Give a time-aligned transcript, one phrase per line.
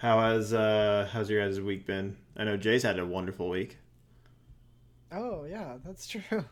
[0.00, 2.16] How has uh how's your guys' week been?
[2.34, 3.76] I know Jay's had a wonderful week.
[5.12, 6.46] Oh yeah, that's true.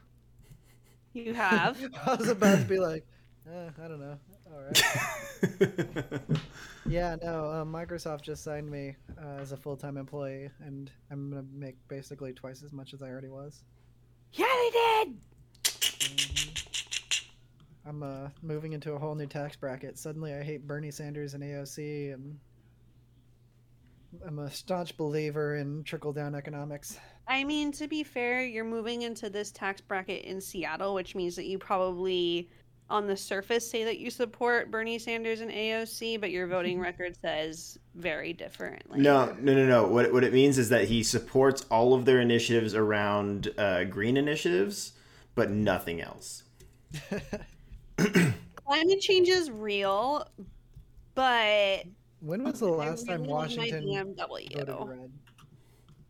[1.15, 1.83] You have.
[2.07, 3.07] I was about to be like,
[3.51, 4.19] uh, I don't know.
[4.53, 6.21] All right.
[6.87, 7.51] yeah, no.
[7.51, 12.35] Um, Microsoft just signed me uh, as a full-time employee, and I'm gonna make basically
[12.35, 13.63] twice as much as I already was.
[14.33, 14.71] yeah, they
[15.05, 15.17] did.
[17.87, 19.99] I'm uh, moving into a whole new tax bracket.
[19.99, 22.39] Suddenly, I hate Bernie Sanders and AOC, and
[24.27, 26.99] I'm a staunch believer in trickle-down economics.
[27.27, 31.37] I mean, to be fair, you're moving into this tax bracket in Seattle, which means
[31.37, 32.49] that you probably,
[32.89, 37.17] on the surface, say that you support Bernie Sanders and AOC, but your voting record
[37.21, 39.01] says very differently.
[39.01, 39.87] no, no, no, no.
[39.87, 44.17] What what it means is that he supports all of their initiatives around uh, green
[44.17, 44.93] initiatives,
[45.35, 46.45] but nothing else.
[47.99, 50.27] Climate change is real,
[51.15, 51.85] but
[52.21, 54.67] When was the last time really want my Washington BMW.
[54.67, 55.11] voted red?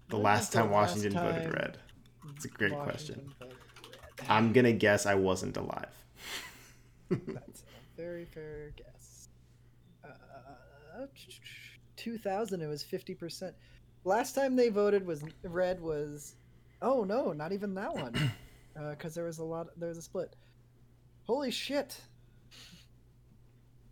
[0.09, 1.78] The When last was the time last Washington voted red.
[2.34, 3.14] It's a great question.
[3.17, 3.56] Washington voted?
[4.29, 5.95] I'm gonna guess I wasn't alive.
[7.11, 9.29] That's a very fair guess.
[10.05, 11.06] Uh,
[11.97, 13.53] 2000, it was 50%.
[14.05, 16.36] Last time they voted was red was,
[16.83, 18.14] oh no, not even that one,
[18.91, 19.69] because there was a lot.
[19.77, 20.34] There was a split.
[21.25, 22.01] Holy shit!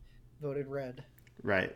[0.42, 1.04] voted red.
[1.44, 1.76] Right.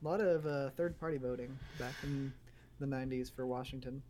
[0.00, 2.32] A lot of uh, third party voting back in
[2.78, 4.00] the 90s for Washington.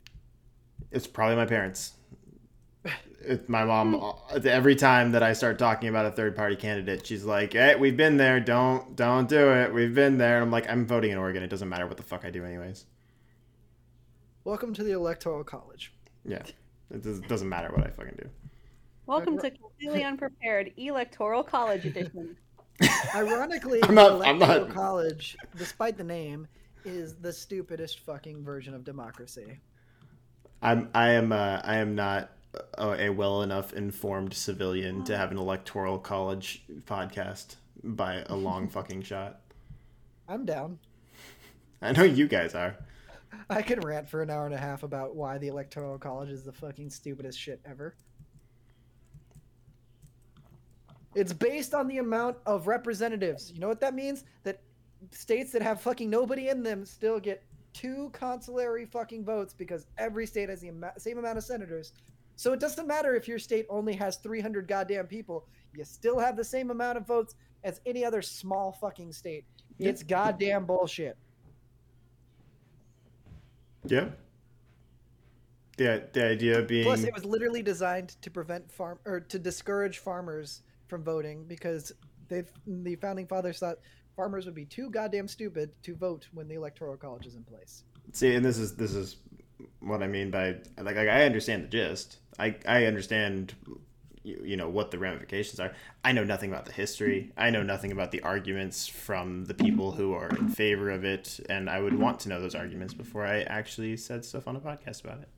[0.90, 1.94] It's probably my parents.
[3.20, 7.04] It, my mom, uh, every time that I start talking about a third party candidate,
[7.06, 8.38] she's like, "Hey, we've been there.
[8.38, 9.74] Don't, don't do it.
[9.74, 11.42] We've been there." And I'm like, "I'm voting in Oregon.
[11.42, 12.86] It doesn't matter what the fuck I do, anyways."
[14.44, 15.92] Welcome to the Electoral College.
[16.24, 16.42] Yeah,
[16.90, 18.28] it does, doesn't matter what I fucking do.
[19.06, 22.36] Welcome to Completely Unprepared Electoral College Edition.
[23.14, 26.46] Ironically, I'm not- the I'm Electoral not- College, despite the name,
[26.84, 29.58] is the stupidest fucking version of democracy.
[30.62, 32.30] I'm, I am, uh, I am not
[32.78, 35.16] a, a well enough informed civilian to oh.
[35.16, 39.40] have an electoral college podcast by a long fucking shot.
[40.28, 40.78] I'm down.
[41.82, 42.76] I know you guys are.
[43.50, 46.44] I can rant for an hour and a half about why the Electoral College is
[46.44, 47.94] the fucking stupidest shit ever.
[51.14, 53.52] It's based on the amount of representatives.
[53.52, 54.24] You know what that means?
[54.42, 54.60] That
[55.12, 60.26] states that have fucking nobody in them still get two consulary fucking votes because every
[60.26, 61.92] state has the ama- same amount of senators.
[62.36, 66.36] So it doesn't matter if your state only has 300 goddamn people, you still have
[66.36, 69.44] the same amount of votes as any other small fucking state.
[69.78, 71.16] It's goddamn bullshit.
[73.86, 74.08] Yeah.
[75.76, 79.98] The the idea being Plus, it was literally designed to prevent farm or to discourage
[79.98, 81.92] farmers from voting because
[82.28, 83.78] they the founding fathers thought
[84.16, 87.84] farmers would be too goddamn stupid to vote when the electoral college is in place.
[88.12, 89.16] see, and this is this is
[89.80, 92.18] what I mean by like, like I understand the gist.
[92.38, 93.54] I I understand
[94.22, 95.72] you, you know what the ramifications are.
[96.04, 97.32] I know nothing about the history.
[97.36, 101.40] I know nothing about the arguments from the people who are in favor of it,
[101.48, 104.60] and I would want to know those arguments before I actually said stuff on a
[104.60, 105.28] podcast about it.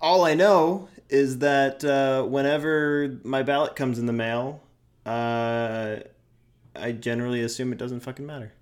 [0.00, 4.62] All I know is that uh, whenever my ballot comes in the mail,
[5.06, 5.96] uh,
[6.74, 8.52] I generally assume it doesn't fucking matter.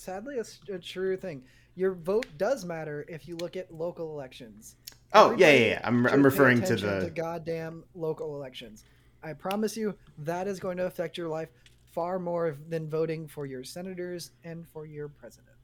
[0.00, 0.38] Sadly,
[0.72, 1.42] a true thing.
[1.74, 4.76] Your vote does matter if you look at local elections.
[5.12, 5.80] Oh yeah, yeah, yeah.
[5.84, 8.84] I'm I'm referring to the goddamn local elections.
[9.22, 11.50] I promise you that is going to affect your life
[11.92, 15.56] far more than voting for your senators and for your president.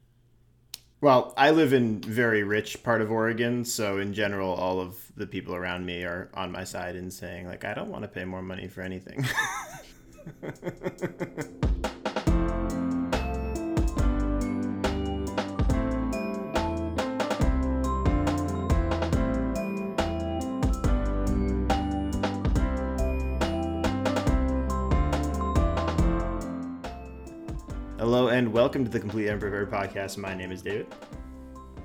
[1.01, 1.33] well.
[1.35, 5.55] I live in very rich part of Oregon, so in general, all of the people
[5.55, 8.43] around me are on my side in saying like I don't want to pay more
[8.43, 9.25] money for anything.
[28.37, 30.15] and welcome to the Complete Unprepared Podcast.
[30.15, 30.85] My name is David.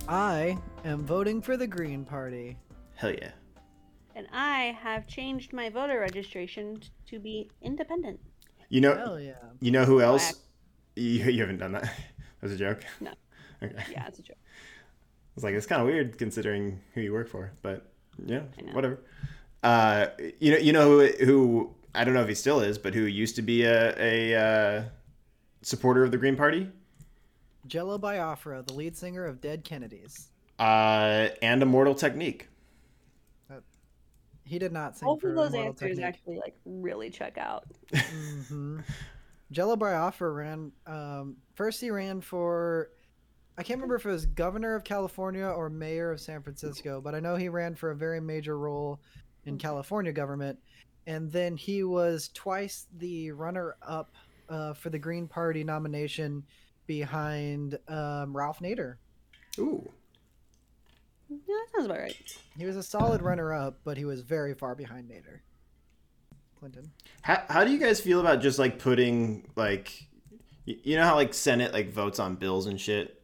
[0.07, 2.59] I am voting for the Green Party.
[2.95, 3.31] Hell yeah.
[4.15, 8.21] And I have changed my voter registration to be independent.
[8.69, 9.33] You know, Hell yeah.
[9.61, 10.43] you know who else?
[10.95, 11.85] You, you haven't done that.
[12.41, 12.85] That was a joke.
[13.01, 13.13] No.
[13.63, 13.85] Okay.
[13.91, 14.37] Yeah, it's a joke.
[15.37, 17.87] It's like it's kind of weird considering who you work for, but
[18.27, 18.73] yeah, know.
[18.73, 19.01] whatever.
[19.63, 20.09] Uh,
[20.39, 23.05] you know, you know who, who I don't know if he still is, but who
[23.05, 24.85] used to be a, a uh,
[25.63, 26.69] supporter of the Green Party,
[27.67, 30.29] Jello Biafra, the lead singer of Dead Kennedys.
[30.59, 32.49] uh, and Immortal Technique.
[34.45, 36.05] He did not sing Both of those Immortal answers Technique.
[36.05, 37.65] actually like really check out.
[38.49, 38.81] hmm
[39.53, 40.73] Jello Biafra ran.
[40.87, 42.91] Um, first, he ran for.
[43.59, 47.15] I can't remember if it was governor of California or mayor of San Francisco, but
[47.15, 48.99] I know he ran for a very major role
[49.45, 50.59] in California government.
[51.07, 54.13] And then he was twice the runner-up
[54.53, 56.45] uh, for the Green Party nomination
[56.87, 58.97] behind um, Ralph Nader.
[59.59, 59.91] Ooh.
[61.29, 62.39] Yeah, that sounds about right.
[62.59, 65.41] He was a solid runner-up, but he was very far behind Nader.
[66.59, 66.93] Clinton.
[67.23, 70.07] How, how do you guys feel about just like putting like
[70.65, 73.21] you know how like Senate like votes on bills and shit?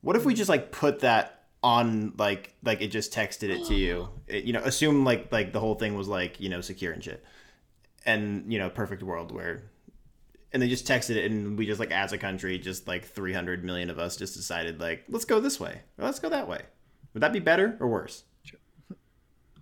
[0.00, 3.74] What if we just like put that on like like it just texted it to
[3.74, 4.08] you?
[4.28, 7.02] It, you know, assume like like the whole thing was like, you know, secure and
[7.02, 7.24] shit.
[8.06, 9.62] And, you know, perfect world where
[10.52, 13.64] and they just texted it and we just like as a country just like 300
[13.64, 15.82] million of us just decided like let's go this way.
[15.98, 16.62] Or let's go that way.
[17.14, 18.24] Would that be better or worse?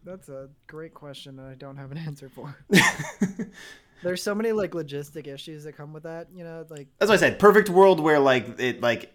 [0.05, 2.57] That's a great question that I don't have an answer for.
[4.03, 7.17] There's so many like logistic issues that come with that, you know, like That's what
[7.17, 7.41] I said.
[7.41, 9.13] Perfect world where like it like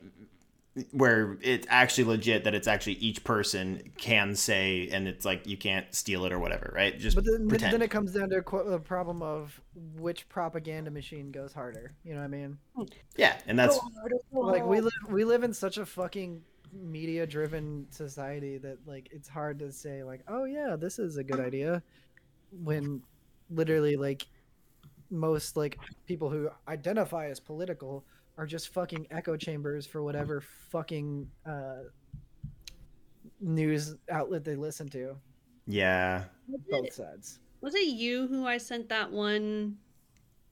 [0.91, 5.57] where it's actually legit that it's actually each person can say and it's like you
[5.57, 6.97] can't steal it or whatever, right?
[6.97, 7.73] Just but then, pretend.
[7.73, 9.59] then it comes down to a qu- problem of
[9.97, 11.94] which propaganda machine goes harder.
[12.06, 12.57] You know what I mean?
[13.18, 13.77] yeah, and that's
[14.31, 16.41] Like we live we live in such a fucking
[16.74, 21.24] media driven society that like it's hard to say like, "Oh yeah, this is a
[21.24, 21.83] good idea."
[22.51, 23.01] When
[23.50, 24.25] literally like
[25.09, 28.06] most like people who identify as political
[28.38, 31.83] are just fucking echo chambers for whatever fucking uh
[33.39, 35.16] news outlet they listen to.
[35.68, 36.24] yeah.
[36.69, 37.39] Both it, sides.
[37.62, 39.78] was it you who I sent that one?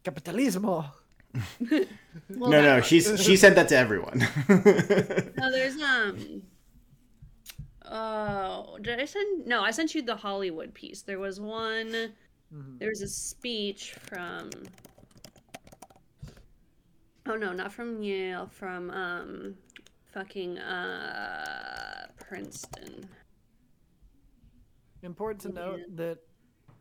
[0.03, 0.85] Capitalismo.
[2.29, 2.83] Well, no, no, one.
[2.83, 4.25] she's she sent that to everyone.
[5.37, 6.41] No, there's um.
[7.85, 9.45] Oh, did I send?
[9.47, 11.01] No, I sent you the Hollywood piece.
[11.03, 12.13] There was one.
[12.53, 12.79] Mhm.
[12.79, 14.49] There was a speech from.
[17.25, 18.49] Oh no, not from Yale.
[18.51, 19.55] From um,
[20.13, 23.07] fucking uh, Princeton.
[25.03, 26.19] Important to note that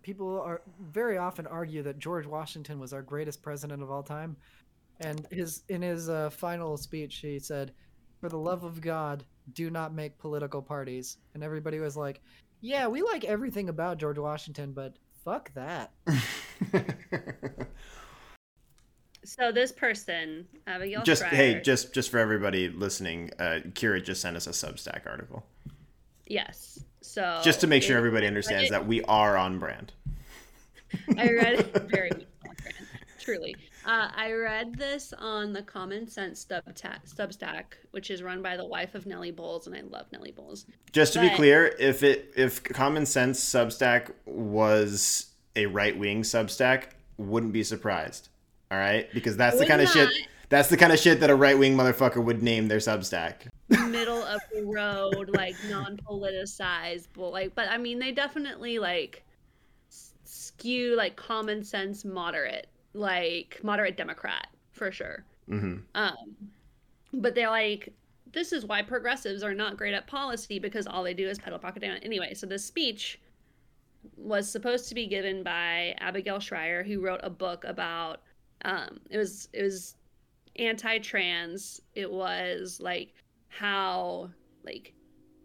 [0.03, 4.37] people are very often argue that George Washington was our greatest president of all time,
[5.01, 7.73] and his in his uh, final speech he said,
[8.21, 12.21] "For the love of God, do not make political parties." And everybody was like,
[12.61, 15.93] "Yeah, we like everything about George Washington, but fuck that."
[19.29, 24.23] So this person, Abigail just Shrier, hey, just just for everybody listening, uh, Kira just
[24.23, 25.45] sent us a Substack article,
[26.27, 26.83] yes.
[27.03, 29.93] So just to make sure everybody understands that we are on brand.
[31.19, 32.75] I read it very brand,
[33.21, 33.55] truly.
[33.85, 38.65] Uh, I read this on the Common Sense Substack, Substack, which is run by the
[38.65, 40.65] wife of Nellie Bowles, and I love Nellie Bowles.
[40.91, 46.85] Just to be clear, if it if Common Sense Substack was a right wing Substack,
[47.19, 48.31] wouldn't be surprised.
[48.71, 50.11] All right, because that's the kind of shit.
[50.51, 53.49] That's the kind of shit that a right wing motherfucker would name their Substack.
[53.69, 59.25] middle of the road, like non-politicized, but like, but I mean, they definitely like
[60.25, 65.25] skew like common sense, moderate, like moderate Democrat for sure.
[65.49, 66.15] hmm Um,
[67.13, 67.93] but they're like,
[68.33, 71.59] this is why progressives are not great at policy because all they do is peddle
[71.59, 72.03] propaganda.
[72.05, 73.21] Anyway, so this speech
[74.17, 78.23] was supposed to be given by Abigail Shrier, who wrote a book about.
[78.65, 79.97] Um, it was it was
[80.57, 81.81] anti-trans.
[81.95, 83.15] It was like
[83.49, 84.31] how
[84.65, 84.93] like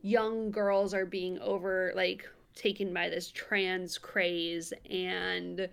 [0.02, 5.70] young girls are being over like taken by this trans craze and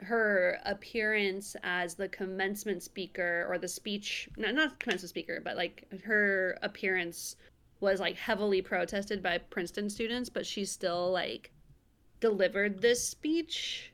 [0.00, 5.86] her appearance as the commencement speaker or the speech not, not commencement speaker but like
[6.04, 7.36] her appearance
[7.80, 11.50] was like heavily protested by princeton students but she still like
[12.18, 13.89] delivered this speech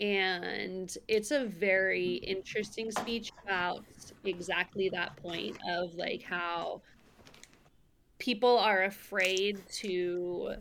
[0.00, 2.38] and it's a very mm-hmm.
[2.38, 3.84] interesting speech about
[4.24, 6.80] exactly that point of like how
[8.18, 10.54] people are afraid to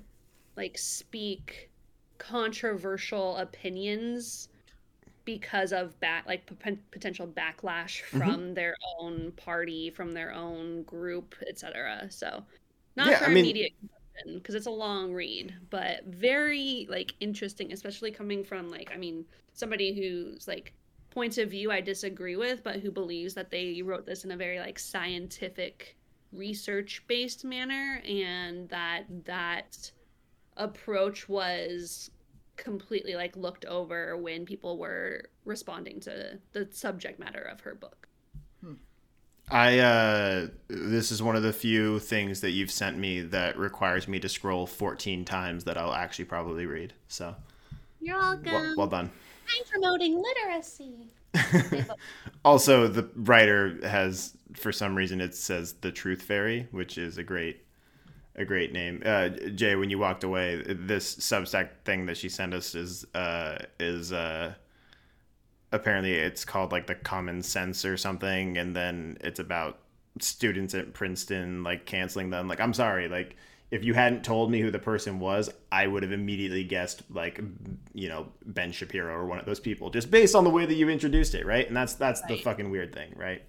[0.57, 1.69] like speak
[2.17, 4.49] controversial opinions
[5.23, 8.17] because of back like poten- potential backlash mm-hmm.
[8.17, 12.43] from their own party from their own group etc so
[12.97, 13.73] not Yeah, for I mean- immediate
[14.25, 19.25] because it's a long read but very like interesting especially coming from like i mean
[19.53, 20.73] somebody who's like
[21.09, 24.37] points of view i disagree with but who believes that they wrote this in a
[24.37, 25.95] very like scientific
[26.31, 29.91] research based manner and that that
[30.57, 32.11] approach was
[32.59, 38.08] completely like looked over when people were responding to the subject matter of her book.
[39.51, 44.07] I uh this is one of the few things that you've sent me that requires
[44.07, 46.93] me to scroll 14 times that I'll actually probably read.
[47.07, 47.35] So
[47.99, 48.51] You're welcome.
[48.51, 49.09] well, well done.
[49.47, 51.07] I'm promoting literacy.
[52.45, 57.23] Also, the writer has for some reason it says the Truth Fairy, which is a
[57.23, 57.65] great
[58.35, 59.03] a great name.
[59.05, 63.57] Uh, Jay, when you walked away, this Substack thing that she sent us is uh,
[63.79, 64.53] is uh,
[65.71, 69.79] apparently it's called like the Common Sense or something, and then it's about
[70.19, 72.47] students at Princeton like canceling them.
[72.47, 73.35] Like, I'm sorry, like
[73.71, 77.39] if you hadn't told me who the person was, I would have immediately guessed like
[77.93, 80.73] you know Ben Shapiro or one of those people just based on the way that
[80.73, 81.67] you introduced it, right?
[81.67, 83.43] And that's that's the fucking weird thing, right?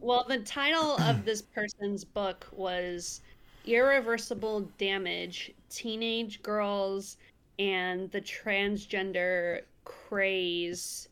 [0.00, 3.20] Well, the title of this person's book was
[3.66, 7.18] Irreversible Damage Teenage Girls
[7.58, 11.08] and the Transgender Craze.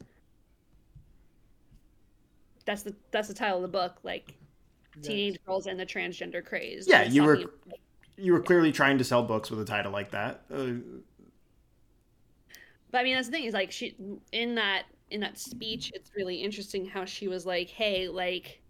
[2.68, 4.34] That's the that's the title of the book, like
[5.00, 6.86] Teenage Girls and the Transgender Craze.
[6.86, 7.50] Yeah, you were-
[8.18, 10.42] You were clearly trying to sell books with a title like that.
[10.52, 10.72] Uh,
[12.90, 13.96] But I mean, that's the thing is like she
[14.32, 18.60] in that in that speech, it's really interesting how she was like, "Hey, like,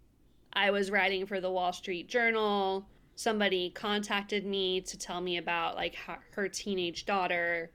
[0.53, 2.87] I was writing for the Wall Street Journal.
[3.15, 5.95] Somebody contacted me to tell me about like
[6.31, 7.71] her teenage daughter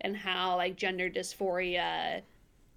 [0.00, 2.22] and how like gender dysphoria."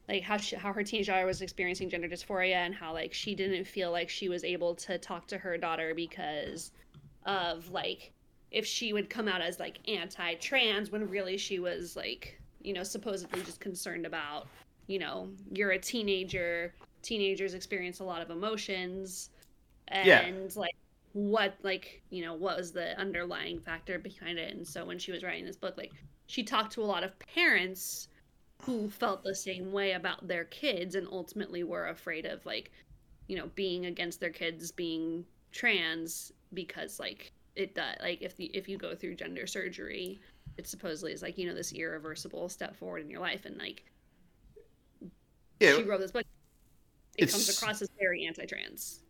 [0.09, 3.35] Like how she, how her teenage daughter was experiencing gender dysphoria and how like she
[3.35, 6.71] didn't feel like she was able to talk to her daughter because
[7.25, 8.11] of like
[8.51, 12.83] if she would come out as like anti-trans when really she was like you know
[12.83, 14.47] supposedly just concerned about
[14.87, 19.29] you know you're a teenager teenagers experience a lot of emotions
[19.87, 20.31] and Yeah.
[20.55, 20.75] like
[21.13, 25.11] what like you know what was the underlying factor behind it and so when she
[25.11, 25.93] was writing this book like
[26.27, 28.09] she talked to a lot of parents
[28.65, 32.71] who felt the same way about their kids and ultimately were afraid of like
[33.27, 38.45] you know being against their kids being trans because like it does like if the
[38.45, 40.19] if you go through gender surgery
[40.57, 43.83] it supposedly is like you know this irreversible step forward in your life and like
[45.59, 46.25] yeah, she wrote this book
[47.17, 49.03] it comes across as very anti-trans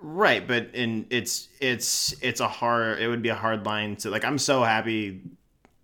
[0.00, 3.00] right, but in it's it's it's a hard.
[3.00, 4.24] It would be a hard line to like.
[4.24, 5.22] I'm so happy,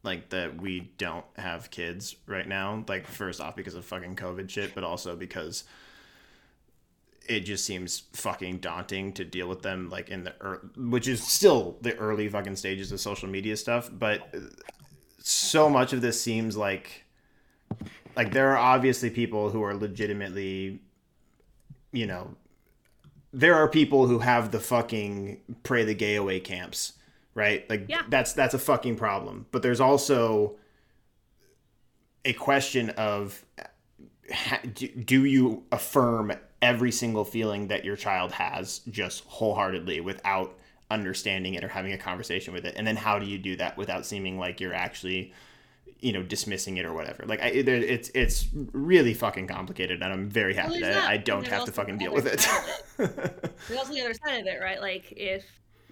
[0.05, 2.85] like that we don't have kids right now.
[2.89, 5.65] Like first off because of fucking COVID shit, but also because
[7.27, 11.23] it just seems fucking daunting to deal with them like in the ear which is
[11.23, 14.35] still the early fucking stages of social media stuff but
[15.19, 17.05] so much of this seems like
[18.17, 20.81] like there are obviously people who are legitimately
[21.93, 22.35] you know
[23.33, 26.93] there are people who have the fucking pray the gay away camps
[27.35, 27.69] right?
[27.69, 28.03] Like Yeah.
[28.09, 29.47] that's that's a fucking problem.
[29.51, 30.57] But there's also
[32.25, 33.45] a question of
[34.73, 40.57] do, you affirm every single feeling that your child has just wholeheartedly without
[40.91, 42.75] understanding it or having a conversation with it?
[42.77, 45.33] And then how do you do that without seeming like you're actually
[46.01, 47.25] you know dismissing it or whatever?
[47.27, 51.17] Like I, it's it's really fucking complicated and i'm very happy there's that that, i
[51.17, 52.47] don't have to fucking deal with it.
[53.69, 54.81] There's also the other side of it, right?
[54.81, 55.45] Like if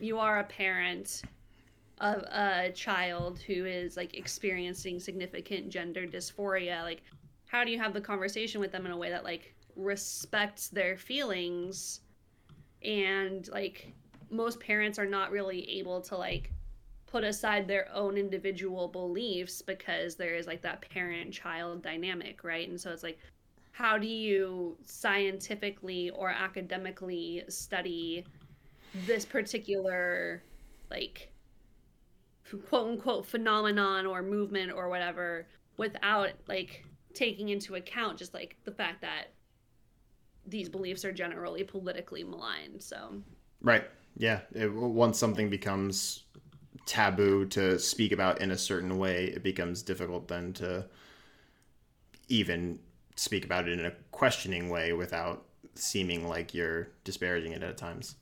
[0.02, 1.22] you are a parent
[1.98, 7.02] of a child who is like experiencing significant gender dysphoria, like
[7.46, 10.96] how do you have the conversation with them in a way that like respects their
[10.96, 12.00] feelings
[12.82, 13.92] and like
[14.30, 16.50] most parents are not really able to like
[17.06, 22.68] put aside their own individual beliefs because there is like that parent child dynamic, right?
[22.68, 23.18] And so it's like
[23.70, 28.24] how do you scientifically or academically study
[29.06, 30.42] this particular
[30.90, 31.32] like
[32.68, 35.46] quote unquote phenomenon or movement or whatever
[35.76, 36.84] without like
[37.14, 39.28] taking into account just like the fact that
[40.46, 43.14] these beliefs are generally politically maligned so.
[43.60, 43.84] Right.
[44.16, 44.40] Yeah.
[44.52, 46.24] It, once something becomes
[46.84, 50.84] taboo to speak about in a certain way it becomes difficult then to
[52.28, 52.78] even
[53.14, 55.44] speak about it in a questioning way without
[55.74, 58.16] seeming like you're disparaging it at times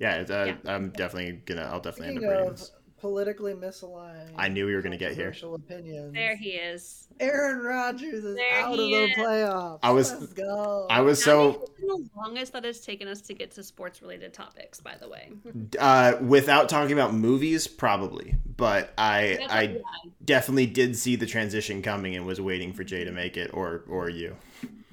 [0.00, 4.32] yeah, it's, uh, i'm definitely gonna i'll definitely Speaking end up reading of politically misaligned,
[4.36, 6.12] i knew we were gonna get here controversial opinions.
[6.14, 9.16] there he is Aaron Rodgers is There out of he the is.
[9.18, 9.78] playoffs.
[9.82, 10.86] I was- Let's go.
[10.90, 14.00] i was so has been the longest that it's taken us to get to sports
[14.02, 15.30] related topics by the way
[15.78, 19.76] uh, without talking about movies probably but i That's i
[20.24, 23.84] definitely did see the transition coming and was waiting for jay to make it or
[23.88, 24.36] or you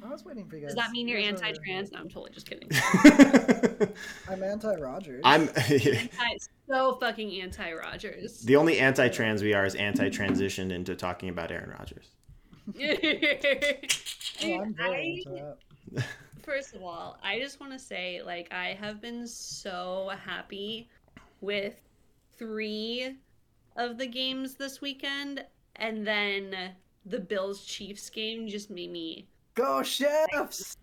[0.08, 0.74] I was waiting for you guys.
[0.76, 1.92] Does that mean you're You guys are- anti-trans?
[1.92, 2.70] No, I'm totally just kidding.
[4.30, 5.22] I'm anti-Rodgers.
[5.24, 5.50] I'm
[6.70, 8.40] so fucking anti-Rodgers.
[8.42, 12.08] the only anti-trans we are is anti-transitioned into talking about Aaron Rodgers.
[14.44, 15.56] Oh, I'm I- very into
[15.96, 16.06] that.
[16.44, 20.88] First of all, I just want to say, like, I have been so happy
[21.42, 21.82] with
[22.38, 23.16] three
[23.76, 25.44] of the games this weekend,
[25.76, 26.56] and then
[27.06, 30.78] the Bills Chiefs game just made me Go chefs!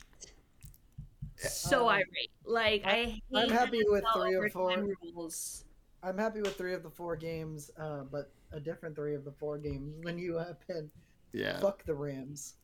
[1.38, 2.30] so Um, irate.
[2.44, 4.86] Like, I hate I'm happy with NFL three or four.
[5.14, 5.64] rules.
[6.02, 9.32] I'm happy with three of the four games, uh, but a different three of the
[9.32, 10.90] four games when you have been.
[11.32, 11.58] Yeah.
[11.60, 12.54] Fuck the Rams.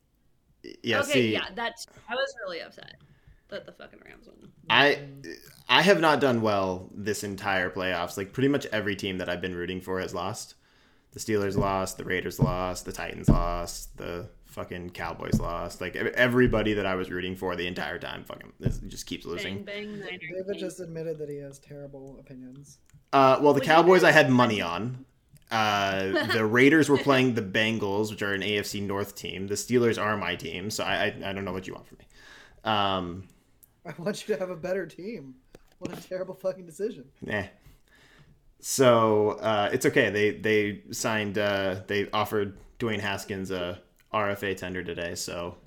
[0.83, 0.99] Yeah.
[0.99, 1.87] okay, see, yeah, that's.
[2.07, 2.95] I was really upset
[3.49, 4.51] that the fucking Rams won.
[4.69, 5.35] I Mm,
[5.67, 8.15] I have not done well this entire playoffs.
[8.17, 10.55] Like pretty much every team that I've been rooting for has lost.
[11.13, 15.81] The Steelers lost, the Raiders lost, the Titans lost, the fucking Cowboys lost.
[15.81, 19.63] Like everybody that I was rooting for the entire time fucking this just keeps losing.
[19.63, 22.77] Bang, bang, David just admitted that he has terrible opinions.
[23.13, 25.05] Uh, well, the Would Cowboys I had money on.
[25.49, 29.47] Uh, the Raiders were playing the Bengals, which are an AFC North team.
[29.47, 31.97] The Steelers are my team, so I I, I don't know what you want from
[31.99, 32.05] me.
[32.63, 33.27] Um,
[33.85, 35.35] I want you to have a better team.
[35.79, 37.05] What a terrible fucking decision.
[37.21, 37.45] Nah.
[38.59, 40.09] So uh, it's okay.
[40.09, 41.37] They they signed.
[41.37, 43.81] Uh, they offered Dwayne Haskins a
[44.13, 45.57] RFA tender today, so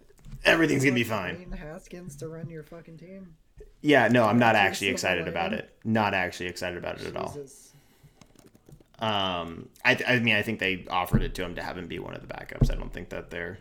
[0.44, 1.36] everything's gonna be fine.
[1.36, 3.34] Dwayne Haskins to run your fucking team.
[3.80, 5.70] Yeah, no, I'm not actually excited about it.
[5.84, 7.32] Not actually excited about it at all.
[7.32, 7.72] Jesus.
[8.98, 11.98] Um, I I mean, I think they offered it to him to have him be
[11.98, 12.70] one of the backups.
[12.70, 13.58] I don't think that they're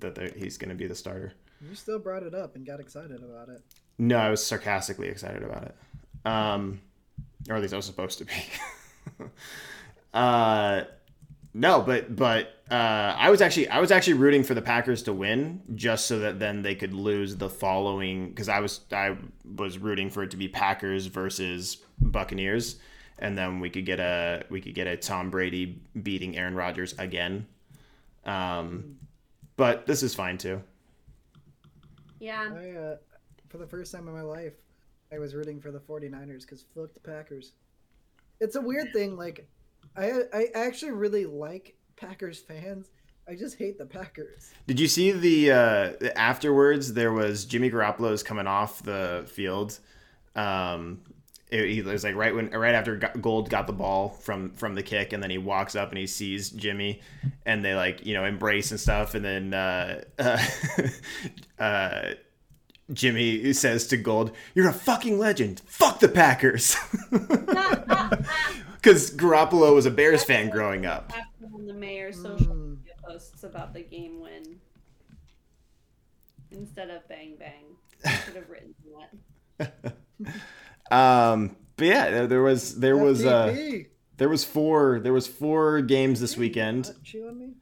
[0.00, 1.34] that they're, he's gonna be the starter.
[1.60, 3.62] You still brought it up and got excited about it.
[3.98, 5.76] No, I was sarcastically excited about it.
[6.26, 6.80] Um,
[7.48, 8.32] or at least I was supposed to be.
[10.14, 10.84] uh,
[11.54, 15.12] no, but but uh, I was actually I was actually rooting for the Packers to
[15.12, 19.16] win just so that then they could lose the following because I was I
[19.56, 22.76] was rooting for it to be Packers versus Buccaneers,
[23.18, 26.94] and then we could get a we could get a Tom Brady beating Aaron Rodgers
[26.98, 27.46] again.
[28.24, 28.96] Um,
[29.56, 30.62] but this is fine too.
[32.18, 32.50] Yeah.
[32.56, 32.96] I, uh,
[33.48, 34.54] for the first time in my life,
[35.12, 37.52] I was rooting for the 49ers because fuck the Packers.
[38.40, 39.16] It's a weird thing.
[39.16, 39.46] Like,
[39.96, 42.90] I I actually really like Packers fans.
[43.26, 44.52] I just hate the Packers.
[44.66, 46.92] Did you see the uh, afterwards?
[46.92, 49.78] There was Jimmy Garoppolo's coming off the field.
[50.36, 51.00] Um,
[51.48, 54.82] it, he was like right when right after Gould got the ball from from the
[54.82, 57.00] kick, and then he walks up and he sees Jimmy,
[57.46, 60.42] and they like you know embrace and stuff, and then uh, uh,
[61.62, 62.10] uh,
[62.92, 65.62] Jimmy says to Gould, "You're a fucking legend.
[65.66, 66.76] Fuck the Packers,"
[68.84, 71.10] because Garoppolo was a Bears fan growing up.
[71.16, 72.76] After on the mayor's social Mm.
[72.76, 74.60] media posts about the game win
[76.50, 77.64] instead of bang bang.
[78.04, 78.74] I should have written
[79.58, 79.94] that.
[80.90, 83.56] Um, but yeah, there- there was there was uh,
[84.18, 87.54] there was four there was four games this weekend, What, me?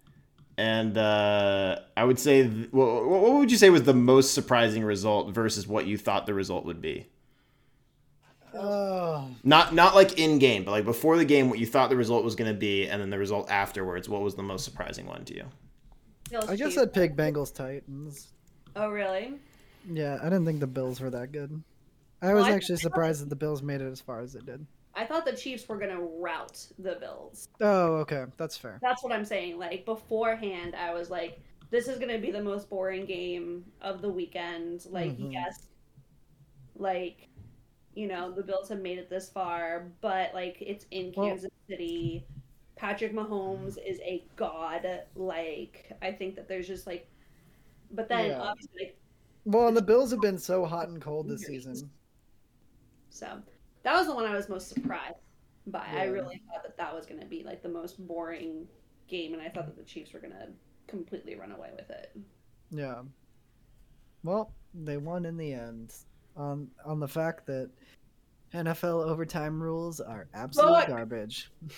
[0.58, 4.82] and uh, I would say th- what, what would you say was the most surprising
[4.84, 7.06] result versus what you thought the result would be?
[8.54, 11.96] Oh, Not not like in game, but like before the game, what you thought the
[11.96, 14.08] result was going to be, and then the result afterwards.
[14.08, 15.44] What was the most surprising one to you?
[16.30, 16.78] Bills I guess Chiefs.
[16.82, 18.28] I'd pick Bengals Titans.
[18.76, 19.34] Oh really?
[19.90, 21.62] Yeah, I didn't think the Bills were that good.
[22.20, 24.40] I Well, was I- actually surprised that the Bills made it as far as they
[24.40, 24.64] did.
[24.94, 27.48] I thought the Chiefs were gonna rout the Bills.
[27.60, 28.78] Oh, okay, that's fair.
[28.82, 29.58] That's what I'm saying.
[29.58, 34.10] Like beforehand, I was like, "This is gonna be the most boring game of the
[34.10, 35.32] weekend." Like, Mhm.
[35.32, 35.68] yes,
[36.76, 37.28] like,
[37.94, 41.50] you know, the Bills have made it this far, but like, it's in Well- Kansas
[41.68, 42.26] City.
[42.76, 44.86] Patrick Mahomes is a god.
[45.14, 47.06] Like, I think that there's just like,
[47.92, 48.40] but then Yeah.
[48.42, 48.96] obviously, like,
[49.44, 51.90] Well, and the Bills have been so hot and cold this season.
[53.10, 53.40] so
[53.82, 55.16] that was the one I was most surprised
[55.66, 55.84] by.
[55.86, 58.66] I really thought that that was gonna be like the most boring
[59.06, 60.48] game, and I thought that the Chiefs were gonna
[60.86, 62.16] completely run away with it.
[62.70, 63.02] Yeah.
[64.24, 65.94] Well, they won in the end
[66.36, 67.70] on on the fact that
[68.54, 70.88] NFL overtime rules are absolute Fuck.
[70.88, 71.50] garbage.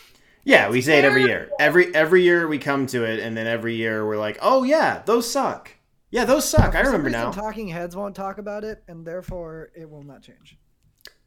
[0.46, 1.48] Yeah, we say it every year.
[1.58, 5.00] Every every year we come to it, and then every year we're like, "Oh yeah,
[5.06, 5.70] those suck.
[6.10, 6.72] Yeah, those suck.
[6.72, 9.88] For I some remember reason, now." Talking heads won't talk about it, and therefore it
[9.88, 10.58] will not change.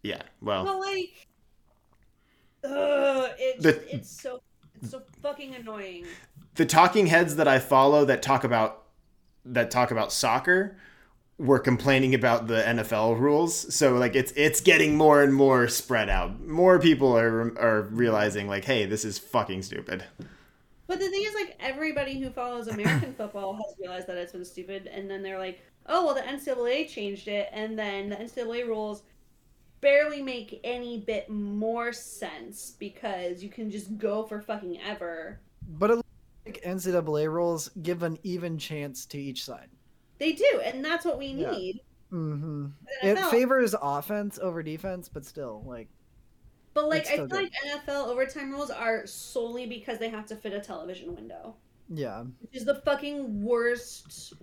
[0.03, 1.25] Yeah, well, Well, like,
[2.63, 4.41] ugh, it's The- it's so
[4.75, 6.05] it's so fucking annoying.
[6.53, 8.83] the talking heads that I follow that talk about
[9.45, 10.77] that talk about soccer
[11.37, 13.73] were complaining about the NFL rules.
[13.73, 16.41] So like it's it's getting more and more spread out.
[16.41, 20.03] More people are are realizing like, hey, this is fucking stupid.
[20.87, 24.45] But the thing is, like, everybody who follows American football has realized that it's been
[24.45, 28.65] stupid, and then they're like, oh well, the NCAA changed it, and then the NCAA
[28.65, 29.03] rules
[29.81, 35.39] barely make any bit more sense because you can just go for fucking ever.
[35.77, 36.09] But it looks
[36.45, 39.69] like NCAA rules give an even chance to each side.
[40.19, 41.51] They do, and that's what we Yeah.
[41.51, 41.81] need.
[42.09, 42.67] hmm
[43.03, 45.89] It favors offense over defense, but still, like,
[46.73, 50.35] But like, I feel still like NFL overtime rules are solely because they have to
[50.35, 51.55] fit a television window,
[51.89, 52.23] yeah.
[52.39, 54.33] which is the fucking worst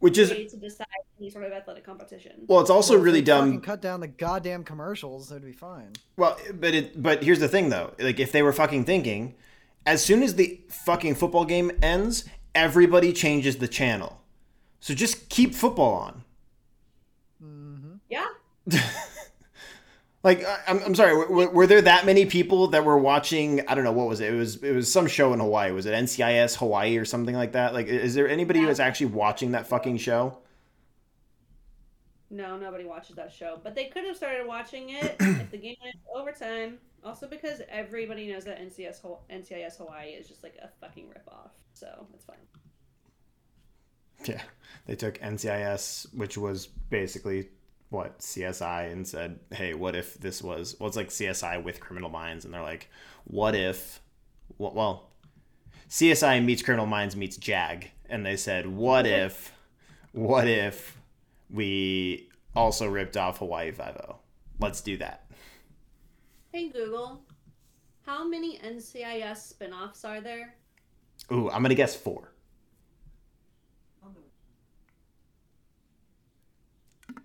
[0.00, 0.86] Which is to decide
[1.18, 2.44] any sort of athletic competition.
[2.46, 3.60] well, it's also Well, really dumb.
[3.60, 5.92] Cut down the goddamn commercials, that'd be fine.
[6.16, 7.94] Well, but it but here's the thing though.
[7.98, 9.34] Like if they were fucking thinking,
[9.86, 14.20] as soon as the fucking football game ends, everybody changes the channel.
[14.80, 16.22] So just keep football on.
[17.40, 18.26] hmm Yeah,
[20.24, 23.66] Like I- I'm, I'm sorry, were, were there that many people that were watching?
[23.68, 24.32] I don't know what was it.
[24.32, 25.70] It was it was some show in Hawaii.
[25.72, 27.72] Was it NCIS Hawaii or something like that?
[27.72, 28.72] Like, is there anybody who Yeah.
[28.72, 30.38] is actually watching that fucking show?
[32.30, 35.76] no, nobody watches that show, but they could have started watching it if the game
[35.82, 36.78] went to overtime.
[37.04, 42.06] Also, because everybody knows that NCS NCIS Hawaii is just like a fucking ripoff, so
[42.12, 42.36] it's fine.
[44.26, 44.42] Yeah,
[44.86, 47.48] they took NCIS, which was basically
[47.90, 50.76] what CSI, and said, "Hey, what if this was?
[50.78, 52.90] Well, it's like CSI with Criminal Minds, and they're like,
[53.24, 54.00] what if?
[54.58, 55.10] Well, well
[55.88, 59.52] CSI meets Criminal Minds meets Jag, and they said, what if?
[60.12, 60.98] What if
[61.50, 64.16] we also ripped off Hawaii Five O?
[64.60, 65.30] Let's do that.
[66.52, 67.22] Hey Google,
[68.04, 70.54] how many NCIS spin-offs are there?
[71.30, 72.32] Ooh, I'm gonna guess four.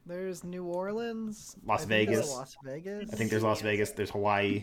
[0.05, 2.29] There's New Orleans, Las I Vegas.
[2.29, 3.09] Las Vegas.
[3.11, 3.91] I think there's Las Vegas.
[3.91, 4.61] There's Hawaii.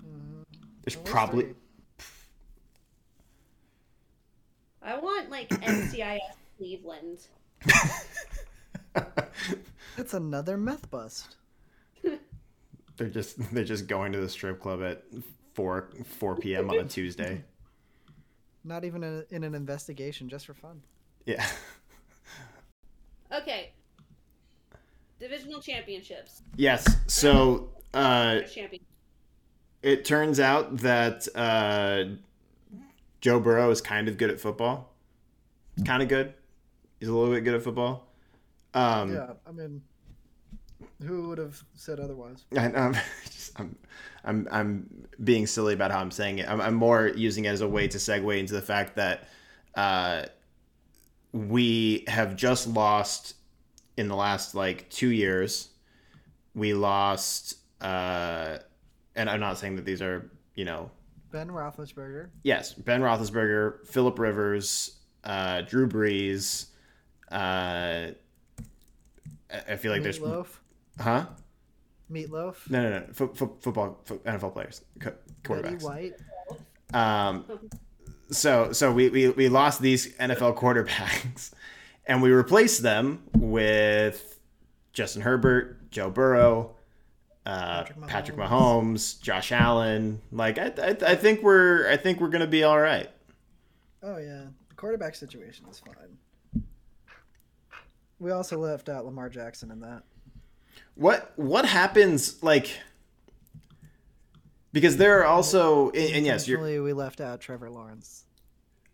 [0.00, 0.44] Mhm.
[0.82, 1.54] There's At least probably three.
[4.82, 6.18] I want like NCIS
[6.56, 7.26] Cleveland.
[9.96, 11.36] That's another meth bust.
[12.96, 15.02] They're just they're just going to the strip club at
[15.52, 16.70] four four p.m.
[16.70, 17.44] on a Tuesday.
[18.64, 20.82] Not even in, in an investigation, just for fun.
[21.26, 21.46] Yeah.
[23.32, 23.72] Okay.
[25.18, 26.42] Divisional championships.
[26.56, 26.86] Yes.
[27.06, 28.82] So uh, Champion.
[29.82, 32.04] it turns out that uh,
[33.20, 34.92] Joe Burrow is kind of good at football.
[35.84, 36.34] Kind of good.
[37.00, 38.06] He's a little bit good at football.
[38.74, 39.82] Um, yeah, I mean,
[41.02, 42.44] who would have said otherwise?
[42.56, 43.76] I, I'm, just, I'm,
[44.24, 46.48] I'm, I'm being silly about how I'm saying it.
[46.48, 49.28] I'm, I'm more using it as a way to segue into the fact that
[49.74, 50.26] uh,
[51.32, 53.34] we have just lost
[53.96, 55.70] in the last like two years.
[56.54, 58.58] We lost, uh,
[59.14, 60.90] and I'm not saying that these are, you know,
[61.32, 62.28] Ben Roethlisberger.
[62.44, 66.66] yes, Ben Roethlisberger, Philip Rivers, uh, Drew Brees.
[67.30, 68.12] Uh,
[69.68, 70.46] I feel like there's, Meatloaf.
[70.98, 71.26] huh?
[72.10, 72.70] Meatloaf.
[72.70, 73.06] No, no, no.
[73.12, 75.82] Fo- fo- football, fo- NFL players, co- Betty quarterbacks.
[75.82, 76.14] White.
[76.94, 77.44] Um,
[78.30, 81.52] so, so we, we we lost these NFL quarterbacks,
[82.06, 84.40] and we replaced them with
[84.92, 86.76] Justin Herbert, Joe Burrow,
[87.44, 88.48] uh, Patrick Patrick, Mahomes.
[88.48, 90.20] Mahomes, Josh Allen.
[90.32, 93.10] Like, I, I, I think we're I think we're gonna be all right.
[94.02, 96.64] Oh yeah, the quarterback situation is fine.
[98.18, 100.02] We also left out Lamar Jackson in that.
[100.94, 102.78] What what happens like?
[104.72, 108.24] Because there are also, and, and yes, you're we left out Trevor Lawrence.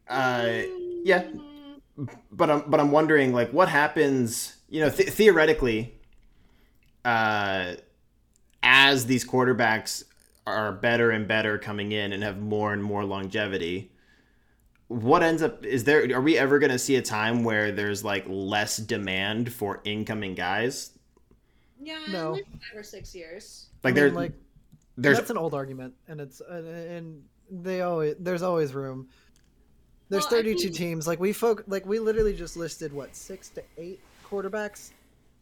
[0.08, 0.62] uh,
[1.04, 1.24] yeah,
[2.30, 5.94] but I'm but I'm wondering like what happens you know th- theoretically
[7.04, 7.74] uh
[8.62, 10.04] as these quarterbacks
[10.46, 13.90] are better and better coming in and have more and more longevity
[14.88, 18.04] what ends up is there are we ever going to see a time where there's
[18.04, 20.90] like less demand for incoming guys
[21.80, 22.32] Yeah, No.
[22.32, 23.68] like five or six years.
[23.82, 24.32] like I mean, there like
[24.98, 29.08] there's that's an old argument, and it's and, and they always there's always room.
[30.12, 31.06] There's Well, I 32 think- teams.
[31.06, 33.98] Like we folk, like we literally just listed what six to eight
[34.28, 34.90] quarterbacks.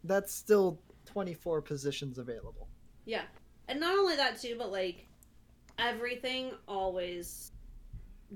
[0.05, 2.69] That's still 24 positions available.
[3.05, 3.25] Yeah,
[3.67, 5.07] and not only that too, but like
[5.77, 7.51] everything always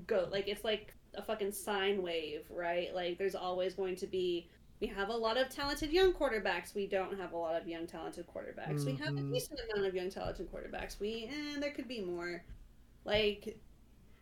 [0.07, 2.93] go like it's like a fucking sine wave, right?
[2.93, 4.49] Like there's always going to be.
[4.81, 6.75] We have a lot of talented young quarterbacks.
[6.75, 8.83] We don't have a lot of young talented quarterbacks.
[8.83, 9.31] We have a Mhm.
[9.31, 10.99] decent amount of young talented quarterbacks.
[10.99, 12.43] We and there could be more.
[13.05, 13.57] Like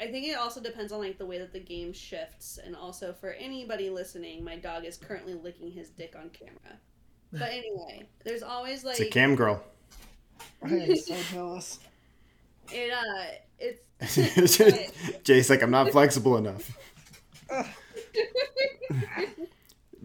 [0.03, 3.13] I think it also depends on like the way that the game shifts, and also
[3.13, 6.77] for anybody listening, my dog is currently licking his dick on camera.
[7.31, 9.63] But anyway, there's always like it's a cam girl
[10.61, 11.79] I'm so jealous.
[12.71, 12.91] it.
[12.91, 13.25] Uh,
[13.59, 13.79] it's
[15.23, 16.77] jay's like i'm not flexible enough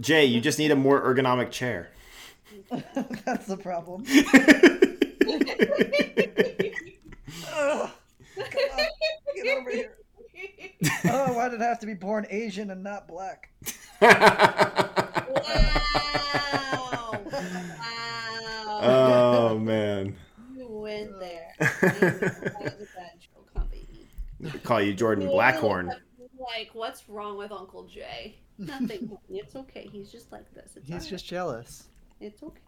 [0.01, 1.91] Jay, you just need a more ergonomic chair.
[3.25, 4.05] That's the problem.
[7.53, 7.91] Ugh,
[9.45, 9.95] get over here.
[11.07, 13.49] Oh, why did I have to be born Asian and not black?
[14.01, 14.09] Wow.
[18.71, 18.81] Wow.
[18.83, 20.17] oh man.
[20.57, 21.53] you went there.
[21.59, 24.59] That was a bad joke, huh, baby?
[24.61, 25.89] Call you Jordan Blackhorn.
[26.39, 28.37] Like, what's wrong with Uncle Jay?
[28.59, 29.17] Nothing.
[29.29, 29.89] it's okay.
[29.91, 30.73] He's just like this.
[30.77, 31.09] It's He's alright.
[31.09, 31.85] just jealous.
[32.21, 32.61] It's okay.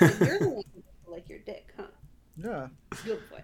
[0.00, 0.64] And you're the one
[1.06, 1.84] like your dick, huh?
[2.36, 2.66] Yeah.
[3.04, 3.42] Good boy.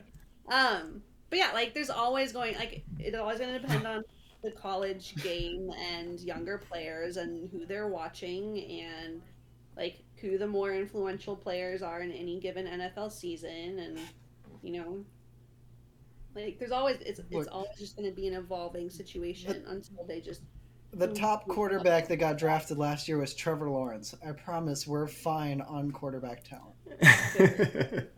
[0.53, 4.05] Um, but yeah, like there's always going like it's always going to depend on
[4.43, 9.21] the college game and younger players and who they're watching and
[9.77, 13.99] like who the more influential players are in any given NFL season and
[14.63, 15.05] you know
[16.35, 20.05] like there's always it's it's Look- always just going to be an evolving situation until
[20.07, 20.43] they just
[20.93, 24.15] The top quarterback that got drafted last year was Trevor Lawrence.
[24.27, 26.77] I promise we're fine on quarterback talent.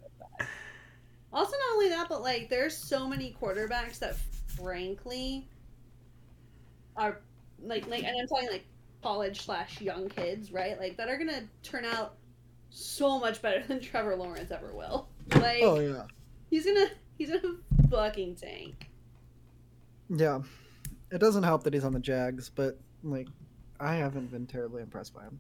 [1.33, 5.47] Also, not only that, but like there's so many quarterbacks that, frankly,
[6.97, 7.21] are
[7.63, 8.65] like like, and I'm talking like
[9.03, 10.79] college slash young kids, right?
[10.79, 12.15] Like that are gonna turn out
[12.71, 15.09] so much better than Trevor Lawrence ever will.
[15.35, 16.05] Like Oh yeah.
[16.51, 17.57] he's gonna he's gonna
[17.91, 18.89] fucking tank.
[20.09, 20.41] Yeah.
[21.11, 23.29] It doesn't help that he's on the Jags, but like
[23.81, 25.39] I haven't been terribly impressed by him.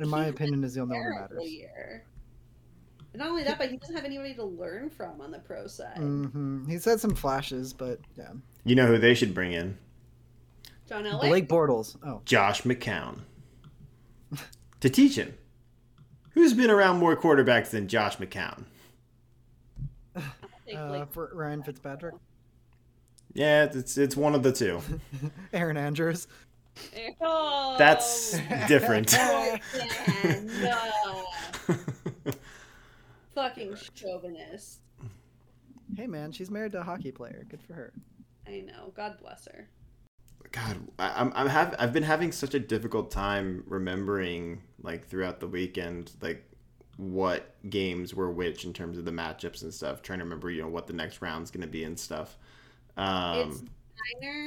[0.00, 1.50] In my opinion, is the only one that matters.
[1.50, 2.04] year.
[3.12, 5.66] And not only that, but he doesn't have anybody to learn from on the pro
[5.66, 5.96] side.
[5.96, 8.30] hmm He's had some flashes, but yeah.
[8.64, 9.76] you know who they should bring in?
[10.88, 11.28] John Elway.
[11.28, 11.96] Blake Bortles.
[12.04, 13.20] Oh, Josh McCown.
[14.80, 15.34] to teach him.
[16.34, 18.64] Who's been around more quarterbacks than Josh McCown?
[20.76, 22.14] Uh, for Ryan Fitzpatrick,
[23.34, 24.80] Yeah, it's it's one of the two.
[25.52, 26.28] Erin Andrews.
[27.20, 29.12] Oh, That's different.
[29.12, 29.58] yeah,
[30.62, 31.74] no.
[33.40, 34.80] Fucking chauvinist.
[35.96, 37.46] Hey man, she's married to a hockey player.
[37.48, 37.94] Good for her.
[38.46, 38.92] I know.
[38.94, 39.66] God bless her.
[40.52, 45.40] God, I, I'm I'm have I've been having such a difficult time remembering like throughout
[45.40, 46.44] the weekend like
[46.98, 50.02] what games were which in terms of the matchups and stuff.
[50.02, 52.36] Trying to remember you know what the next round's gonna be and stuff.
[52.98, 53.62] Um, it's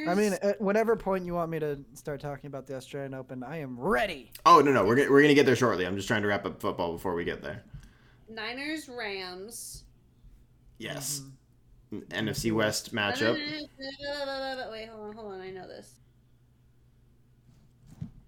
[0.08, 3.42] I mean, at whatever point you want me to start talking about the Australian Open,
[3.42, 4.30] I am ready.
[4.46, 5.88] oh no no we're gonna, we're gonna get there shortly.
[5.88, 7.64] I'm just trying to wrap up football before we get there.
[8.34, 9.84] Niners Rams.
[10.78, 11.22] Yes,
[11.92, 12.08] Mhm.
[12.10, 13.36] NFC West matchup.
[14.72, 15.42] Wait, hold on, hold on.
[15.42, 16.00] I know this.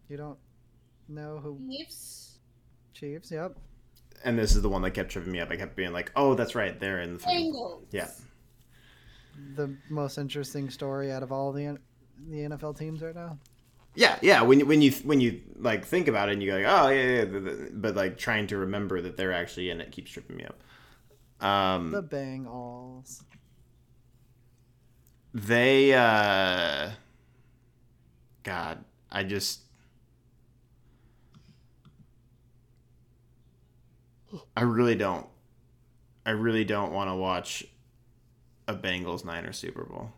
[0.07, 0.37] You don't
[1.07, 2.37] know who Chiefs.
[2.93, 3.31] Chiefs?
[3.31, 3.57] Yep.
[4.23, 5.49] And this is the one that kept tripping me up.
[5.49, 7.53] I kept being like, "Oh, that's right, they're in the." Thing.
[7.53, 7.85] Bengals.
[7.91, 8.09] Yeah.
[9.55, 11.77] The most interesting story out of all the
[12.29, 13.37] the NFL teams right now.
[13.95, 14.41] Yeah, yeah.
[14.41, 16.89] When you- when you when you like think about it, and you go like, "Oh
[16.89, 20.45] yeah, yeah," but like trying to remember that they're actually in it keeps tripping me
[20.45, 20.62] up.
[21.45, 23.23] Um, The Bang Alls.
[25.34, 26.91] they uh
[28.43, 29.62] god i just
[34.55, 35.27] i really don't
[36.25, 37.65] i really don't want to watch
[38.67, 40.12] a bengals niners super bowl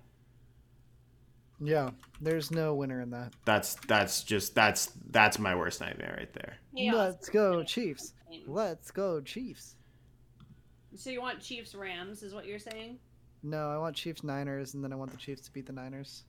[1.59, 1.89] Yeah,
[2.21, 3.33] there's no winner in that.
[3.45, 6.95] that's that's just that's that's my worst nightmare right there Chaos.
[6.95, 8.13] Let's go Chiefs.
[8.45, 9.75] Let's go Chiefs.
[10.95, 12.21] So you want Chiefs Rams?
[12.23, 12.99] Is what you're saying?
[13.43, 16.23] No, I want Chiefs Niners, and then I want the Chiefs to beat the Niners.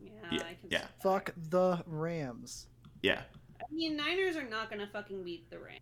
[0.00, 0.70] Yeah, Yeah, I can.
[0.70, 0.84] yeah.
[1.02, 2.66] Fuck the Rams.
[3.02, 3.22] yeah
[3.60, 5.80] I mean, Niners are not gonna fucking beat the Rams.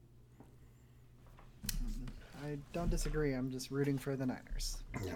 [2.44, 3.32] I don't disagree.
[3.34, 5.12] I'm just rooting for the Niners, I know.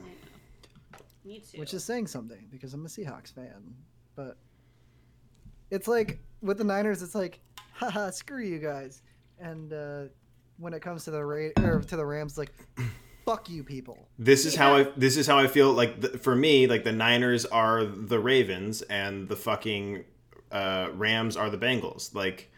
[1.25, 1.59] Me too.
[1.61, 3.75] which is saying something because I'm a Seahawks fan.
[4.17, 4.37] But
[5.71, 7.41] it's like with the Niners, it's like,
[7.73, 9.03] haha, screw you guys.
[9.39, 10.03] And uh,
[10.59, 12.53] when it comes to the Ra- or to the Rams, like,
[13.25, 14.07] fuck you people.
[14.19, 16.93] this is how i this is how i feel like the, for me like the
[16.93, 20.05] niners are the ravens and the fucking
[20.53, 22.53] uh rams are the bengals like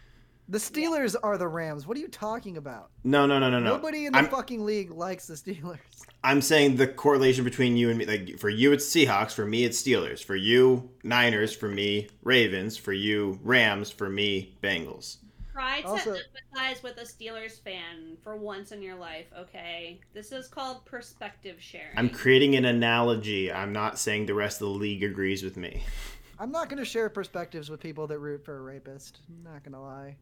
[0.49, 1.85] The Steelers are the Rams.
[1.85, 2.89] What are you talking about?
[3.03, 5.77] no no no no no Nobody in the I'm- fucking league likes the Steelers.
[6.23, 9.65] I'm saying the correlation between you and me, like for you it's Seahawks, for me
[9.65, 15.17] it's Steelers, for you Niners, for me Ravens, for you Rams, for me Bengals.
[15.51, 19.99] Try to Also- empathize with a Steelers fan for once in your life, okay?
[20.13, 21.97] This is called perspective sharing.
[21.97, 23.51] I'm creating an analogy.
[23.51, 25.83] I'm not saying the rest of the league agrees with me.
[26.39, 29.19] I'm not going to share perspectives with people that root for a rapist.
[29.27, 30.15] I'm not going to lie.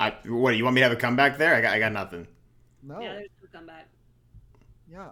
[0.00, 1.54] I, what you want me to have a comeback there?
[1.54, 2.26] I got, I got nothing.
[2.82, 2.98] No.
[3.00, 3.12] yeah, Yeah.
[3.14, 3.88] there's no comeback.
[4.90, 5.10] Yeah.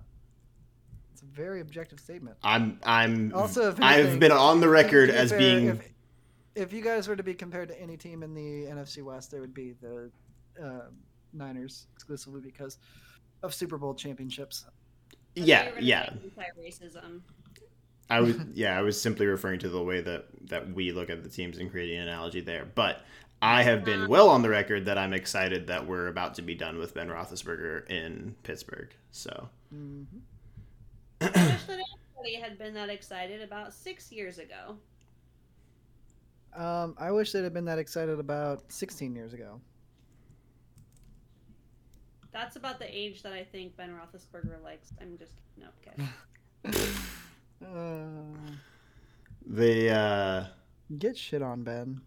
[1.12, 2.36] It's a very objective statement.
[2.42, 5.92] I'm I'm Also, if I've been on the record as fair, being If,
[6.54, 9.40] if you guys were to be compared to any team in the NFC West, it
[9.40, 10.10] would be the
[10.62, 10.86] uh,
[11.32, 12.78] Niners exclusively because
[13.42, 14.64] of Super Bowl championships.
[15.34, 17.20] yeah yeah Anti-racism.
[18.10, 21.22] I was yeah, I was simply referring to the way that that we look at
[21.22, 22.64] the teams and creating an analogy there.
[22.74, 23.02] But
[23.40, 26.54] I have been well on the record that I'm excited that we're about to be
[26.54, 28.90] done with Ben Roethlisberger in Pittsburgh.
[29.12, 30.02] So hmm
[31.20, 31.78] I wish that
[32.16, 34.76] everybody had been that excited about six years ago.
[36.56, 39.60] Um, I wish they'd have been that excited about 16 years ago.
[42.32, 44.92] That's about the age that I think Ben Roethlisberger likes.
[45.00, 46.08] I'm just no okay.
[47.60, 48.52] Uh,
[49.44, 50.46] the uh,
[50.96, 52.00] get shit on Ben.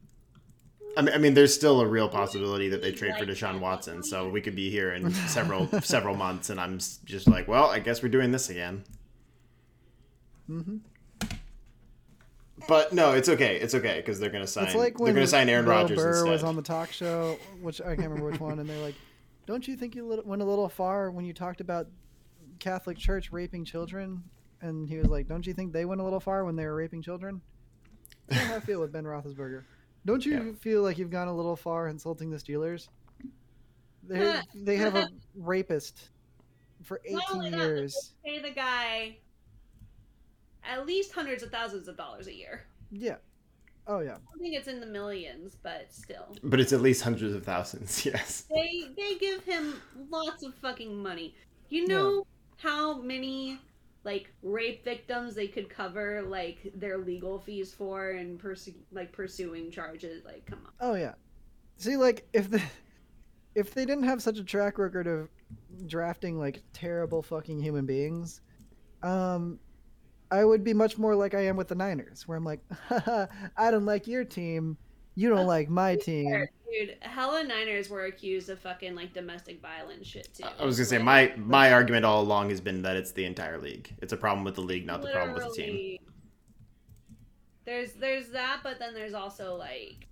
[0.97, 4.03] I mean, I mean, there's still a real possibility that they trade for Deshaun Watson.
[4.03, 7.79] So we could be here in several several months, and I'm just like, well, I
[7.79, 8.83] guess we're doing this again.
[10.47, 10.77] hmm
[12.67, 13.57] But no, it's okay.
[13.57, 14.65] It's okay because they're gonna sign.
[14.65, 16.31] It's like they're gonna sign Aaron Bill Rodgers Burr instead.
[16.31, 18.95] was on the talk show, which I can't remember which one, and they're like,
[19.45, 21.87] "Don't you think you went a little far when you talked about
[22.59, 24.23] Catholic Church raping children?"
[24.61, 26.75] And he was like, "Don't you think they went a little far when they were
[26.75, 27.41] raping children?"
[28.27, 29.63] That's how I feel with Ben Roethlisberger.
[30.05, 30.51] Don't you Yeah.
[30.59, 32.87] feel like you've gone a little far insulting the Steelers?
[34.03, 36.09] They uh, they have a rapist
[36.83, 38.13] for 18 that, years.
[38.25, 39.17] Pay the guy
[40.63, 42.63] at least hundreds of thousands of dollars a year.
[42.91, 43.15] Yeah.
[43.87, 44.17] Oh yeah.
[44.33, 46.35] I think it's in the millions, but still.
[46.43, 48.05] but it's at least hundreds of thousands.
[48.05, 48.45] Yes.
[48.49, 51.35] They they give him lots of fucking money.
[51.69, 52.25] You know
[52.57, 53.59] how many
[54.03, 59.69] like rape victims they could cover like their legal fees for and perse- like pursuing
[59.69, 60.71] charges like come on.
[60.79, 61.13] Oh yeah.
[61.77, 62.61] See, like if the
[63.55, 65.29] if they didn't have such a track record of
[65.85, 68.41] drafting like terrible fucking human beings,
[69.03, 69.59] um,
[70.31, 73.71] I would be much more like I am with the Niners, where I'm like, I
[73.71, 74.77] don't like your team,
[75.15, 76.45] you don't like my team.
[76.71, 80.45] Dude, hella Niners were accused of fucking like domestic violence shit too.
[80.59, 83.57] I was gonna say my my argument all along has been that it's the entire
[83.57, 83.93] league.
[84.01, 85.97] It's a problem with the league, not the problem with the team.
[87.65, 90.07] There's there's that, but then there's also like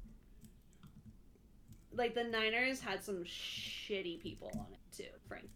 [1.94, 5.50] like the Niners had some shitty people on it too, Frank.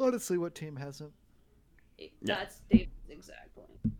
[0.00, 1.12] Honestly, what team hasn't?
[1.98, 2.34] It- Yeah.
[2.36, 3.94] That's David's exact point.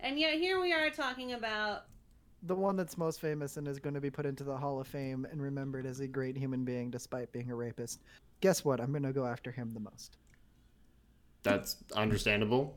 [0.00, 1.86] And yet here we are talking about
[2.46, 4.86] The one that's most famous and is going to be put into the Hall of
[4.86, 8.02] Fame and remembered as a great human being despite being a rapist.
[8.40, 8.80] Guess what?
[8.80, 10.18] I'm going to go after him the most.
[11.42, 12.76] That's understandable.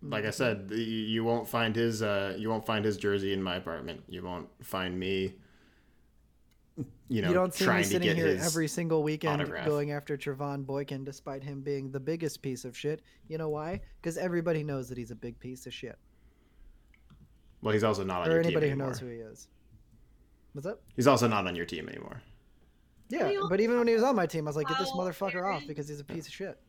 [0.00, 3.56] Like I said, you, won't find his uh, you won't find his jersey in my
[3.56, 4.02] apartment.
[4.08, 5.34] You won't find me.
[7.08, 9.66] You know, you don't see me trying to sitting get here every single weekend autograph.
[9.66, 13.02] going after Trevone Boykin despite him being the biggest piece of shit.
[13.28, 13.80] You know why?
[14.00, 15.98] Because everybody knows that he's a big piece of shit.
[17.66, 19.48] Well, he's also not on or your team anybody who knows who he is.
[20.52, 20.82] What's up?
[20.94, 22.22] He's also not on your team anymore.
[23.08, 24.98] Yeah, but even when he was on my team, I was like, get this How
[24.98, 26.60] motherfucker off because he's a piece of shit.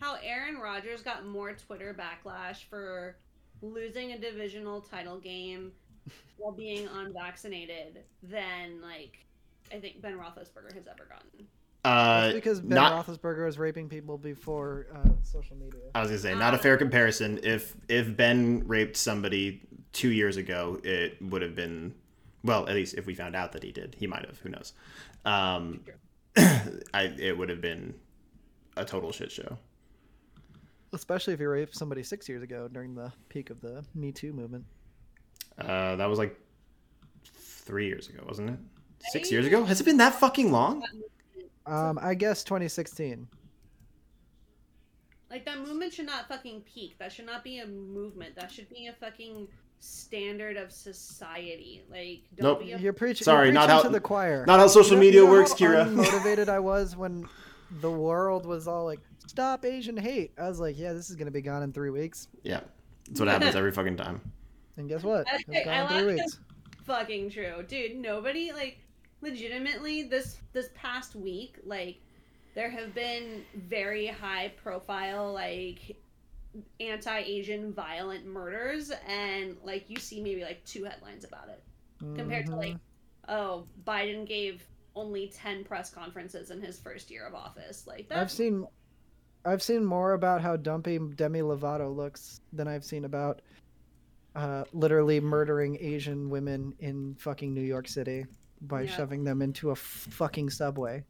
[0.00, 3.14] how Aaron Rodgers got more Twitter backlash for
[3.62, 5.70] losing a divisional title game
[6.36, 9.24] while being unvaccinated than like
[9.72, 11.46] I think Ben Roethlisberger has ever gotten.
[11.84, 13.06] Uh, That's because Ben not.
[13.06, 15.80] Roethlisberger was raping people before uh, social media.
[15.94, 17.38] I was gonna say not a fair comparison.
[17.44, 21.94] If if Ben raped somebody two years ago, it would have been
[22.42, 22.68] well.
[22.68, 24.38] At least if we found out that he did, he might have.
[24.38, 24.72] Who knows?
[25.24, 25.80] Um,
[26.36, 27.94] I it would have been
[28.76, 29.58] a total shit show.
[30.92, 34.32] Especially if he raped somebody six years ago during the peak of the Me Too
[34.32, 34.64] movement.
[35.58, 36.36] Uh, that was like
[37.24, 38.58] three years ago, wasn't it?
[39.10, 39.64] Six years ago?
[39.64, 40.82] Has it been that fucking long?
[41.66, 43.28] Um, I guess 2016.
[45.30, 46.96] Like that movement should not fucking peak.
[46.98, 48.34] That should not be a movement.
[48.34, 49.46] That should be a fucking
[49.80, 51.82] standard of society.
[51.90, 52.60] Like don't Nope.
[52.60, 53.24] be a You're preaching.
[53.24, 54.44] Sorry, you're not how- to the choir.
[54.46, 55.92] Not how social You know- media you know works, how Kira.
[55.92, 57.26] Motivated I was when
[57.80, 61.30] the world was all like, "Stop Asian hate." I was like, "Yeah, this is gonna
[61.30, 62.60] be gone in three weeks." yeah,
[63.08, 64.20] that's what happens every fucking time.
[64.76, 65.26] And guess what?
[65.26, 66.38] Okay, It's gone I in three weeks.
[66.84, 68.78] fucking true dude nobody like
[69.20, 71.98] legitimately this this past week like
[72.56, 75.96] there have been very high profile like
[76.80, 81.62] anti-asian violent murders and like you see maybe like two headlines about it
[82.16, 82.80] compared to like Mhm.
[83.28, 88.30] oh biden gave only 10 press conferences in his first year of office like I've
[88.32, 88.66] seen,
[89.44, 93.40] I've seen more about how dumpy Demi Lovato looks than I've seen about,
[94.34, 98.26] uh, literally murdering Asian women in fucking New York City
[98.62, 98.90] by Yeah.
[98.96, 101.04] shoving them into a fucking subway.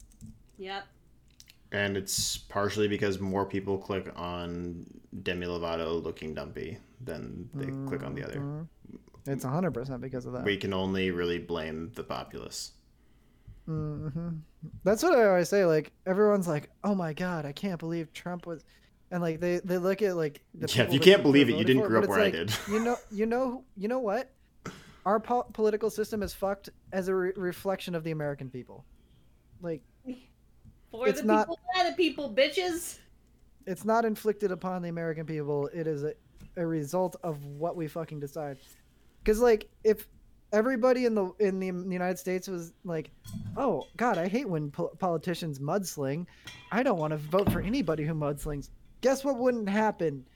[0.59, 0.85] yep
[1.73, 4.85] And it's partially because more people click on
[5.23, 8.41] Demi Lovato looking dumpy than they click on the other.
[8.41, 8.67] Mhm.
[9.27, 10.45] It's 100% because of that.
[10.45, 12.73] We can only really blame the populace.
[13.67, 14.29] hmm
[14.83, 15.65] That's what I always say.
[15.65, 18.65] Like everyone's like, "Oh my god, I can't believe Trump was,"
[19.13, 21.65] and like they they look at like the Yeah, if you can't believe it, you
[21.65, 22.53] didn't grow up where I did.
[22.69, 24.33] You know, you know, you know what?
[25.07, 28.85] Our po- political system is fucked as a re- reflection of the American people.
[29.63, 29.83] Like
[30.91, 32.99] For It's the not- people, by the people, bitches.
[33.67, 35.69] it's not inflicted upon the American people.
[35.73, 36.15] It is a,
[36.57, 38.59] a result of what we fucking decide.
[39.23, 40.09] Because like if
[40.53, 43.11] everybody in the in the United States was like,
[43.57, 46.27] "Oh God, I hate when po- politicians mudsling.
[46.73, 48.71] I don't want to vote for anybody who mudslings."
[49.03, 50.27] Guess what wouldn't happen?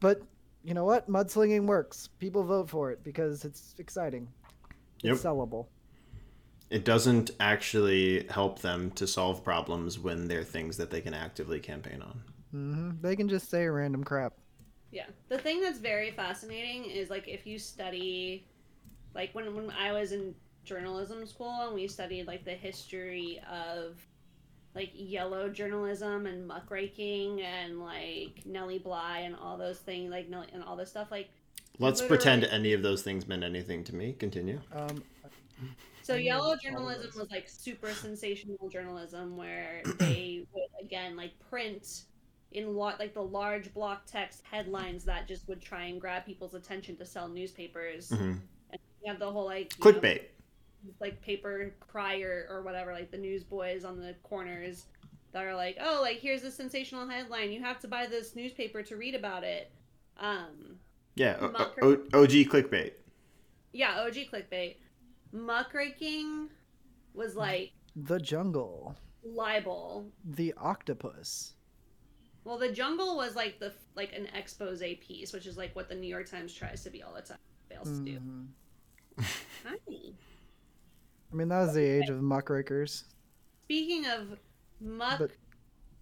[0.00, 0.20] But
[0.64, 1.08] you know what?
[1.08, 2.08] Mudslinging works.
[2.18, 4.28] People vote for it because it's exciting.
[5.04, 5.66] It's sellable.
[6.70, 11.60] It doesn't actually help them to solve problems when they're things that they can actively
[11.60, 12.22] campaign on.
[12.50, 14.34] hmm They can just say random crap.
[14.90, 15.06] Yeah.
[15.28, 18.46] The thing that's very fascinating is like if you study
[19.14, 23.96] like when when I was in journalism school and we studied like the history of
[24.74, 30.48] like yellow journalism and muckraking and like Nellie Bly and all those things like Nellie
[30.52, 31.28] and all this stuff like
[31.78, 34.14] Let's Literally- pretend any of those things meant anything to me.
[34.18, 34.60] Continue.
[34.72, 35.02] Um,
[36.02, 42.02] So yellow journalism was like super sensational journalism where they would again like print
[42.52, 46.54] in lot like the large block text headlines that just would try and grab people's
[46.54, 48.10] attention to sell newspapers.
[48.10, 48.24] Mm-hmm.
[48.70, 50.20] And You have the whole like you know, Clickbait.
[51.00, 54.84] like paper crier or whatever, like the newsboys on the corners
[55.32, 57.50] that are like, oh, like here's a sensational headline.
[57.50, 59.72] You have to buy this newspaper to read about it.
[60.20, 60.78] Um,
[61.16, 62.92] Yeah, o- o- OG clickbait.
[63.72, 64.76] yeah, OG clickbait.
[65.36, 66.48] Muckraking
[67.14, 70.06] was like the jungle, libel.
[70.24, 71.52] the octopus.
[72.44, 75.94] Well, the jungle was like the like an expose piece, which is like what the
[75.94, 78.18] New York Times tries to be all the time, fails to do.
[78.18, 78.46] Mhm.
[79.64, 79.76] Hi.
[79.88, 83.04] I mean, that was the age of muckrakers.
[83.64, 84.38] Speaking of
[84.80, 85.32] muck But-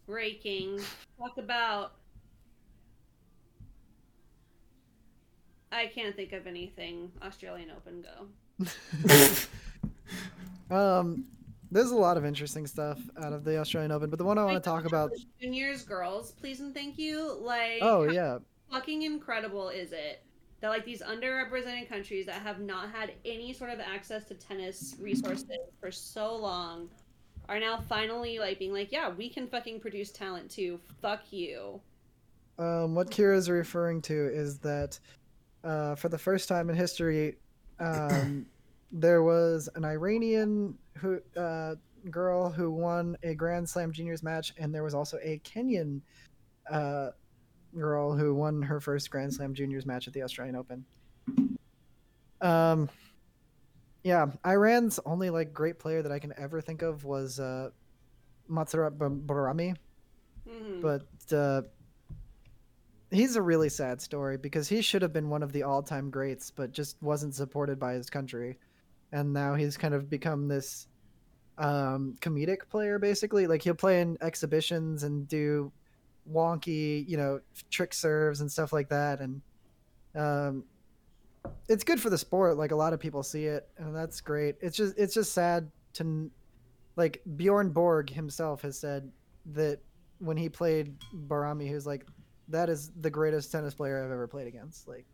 [0.07, 0.81] raking,
[1.19, 1.93] talk about.
[5.73, 8.29] I can't think of anything Australian Open go.
[10.71, 11.25] um,
[11.71, 14.45] there's a lot of interesting stuff out of the Australian Open, but the one I
[14.45, 15.11] want to talk about.
[15.41, 17.37] Juniors, girls, please and thank you.
[17.41, 18.39] Like, Oh how yeah,
[18.71, 20.23] fucking incredible is it
[20.61, 24.97] that like these underrepresented countries that have not had any sort of access to tennis
[24.99, 25.47] resources
[25.81, 26.89] for so long
[27.49, 30.81] are now finally like being like, yeah, we can fucking produce talent too.
[31.03, 31.81] Fuck you.
[32.59, 34.99] um, what Kira is referring to is that
[35.65, 37.37] uh, for the first time in history,
[37.81, 38.47] um,
[38.93, 41.75] there was an Iranian who uh,
[42.11, 46.01] girl who won a Grand Slam juniors match, and there was also a Kenyan
[46.71, 47.11] uh,
[47.77, 50.85] girl who won her first Grand Slam juniors match at the Australian Open.
[52.41, 52.89] Um,
[54.03, 57.71] yeah, Iran's only like great player that I can ever think of was uh,
[58.49, 59.77] Mansour Bahrami
[60.47, 60.83] Mhm.
[60.83, 61.63] but uh,
[63.15, 66.51] he's a really sad story because he should have been one of the all-time greats
[66.51, 68.59] but just wasn't supported by his country.
[69.13, 70.89] And now he's kind of become this
[71.59, 73.47] um, comedic player basically.
[73.47, 75.73] Like he'll play in exhibitions and do
[76.31, 77.39] wonky you know
[77.71, 79.21] trick serves and stuff like that.
[79.21, 79.43] And
[80.15, 80.65] um,
[81.69, 82.57] it's good for the sport.
[82.57, 84.57] Like a lot of people see it and that's great.
[84.61, 86.31] It's just it's just sad to
[86.97, 89.11] like bjorn borg himself has said
[89.53, 89.81] that
[90.19, 90.95] when he played
[91.29, 92.07] Bahrami, he was like,
[92.49, 95.07] "That is the greatest tennis player I've ever played against." Like,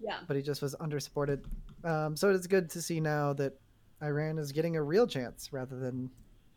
[0.00, 0.18] yeah.
[0.26, 1.44] but he just was undersupported.
[1.84, 3.54] Um, so it's good to see now that
[4.02, 6.10] Iran is getting a real chance rather than.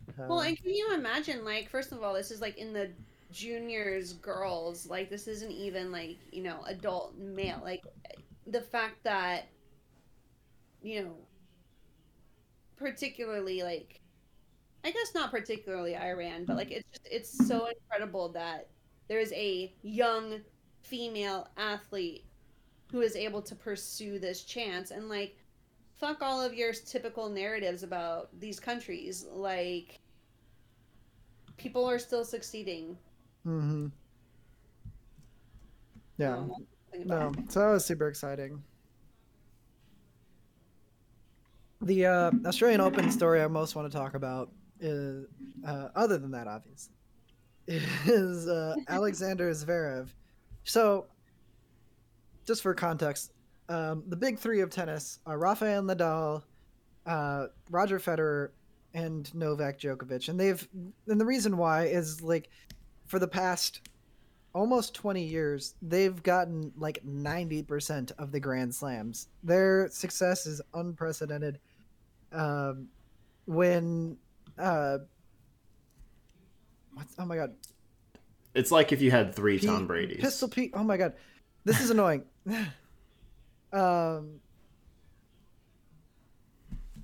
[0.09, 2.91] Uh, Well, and can you imagine, like, first of all, this is like in the
[3.32, 7.59] juniors, girls, like, this isn't even like, you know, adult male.
[7.63, 7.84] Like,
[8.45, 9.49] the fact that,
[10.82, 11.15] you know,
[12.78, 13.99] particularly, like,
[14.86, 18.67] I guess not particularly Iran, but like, it's just, it's so incredible that
[19.08, 20.41] there's a young
[20.82, 22.26] female athlete
[22.91, 25.38] who is able to pursue this chance and, like,
[25.97, 29.26] fuck all of your typical narratives about these countries.
[29.30, 29.99] Like,
[31.58, 32.97] people are still succeeding.
[33.45, 33.88] mm-hmm
[36.18, 36.38] Yeah.
[36.38, 36.51] Um,
[37.05, 38.64] No, so that was super exciting.
[41.82, 45.28] The uh, Australian Open story I most want to talk about is,
[45.66, 46.95] uh, other than that, obviously,
[47.68, 50.07] is uh, Alexander Zverev.
[50.63, 51.07] So,
[52.45, 53.34] just for context,
[53.70, 56.43] um, the big three of tennis are Rafael Nadal,
[57.05, 58.49] uh, Roger Federer,
[58.93, 60.68] and Novak Djokovic, and they've
[61.07, 62.49] and the reason why is like
[63.05, 63.89] for the past
[64.53, 69.28] almost 20 years they've gotten like 90% of the grand slams.
[69.43, 71.59] Their success is unprecedented.
[72.32, 72.88] Um
[73.45, 74.18] when
[74.57, 74.99] uh
[76.98, 77.54] what's oh my god
[78.54, 80.20] It's like if you had three Pete- Tom Brady's.
[80.20, 80.72] Pistol Pete.
[80.74, 81.14] Oh my god,
[81.64, 82.24] this is annoying.
[83.72, 84.39] um.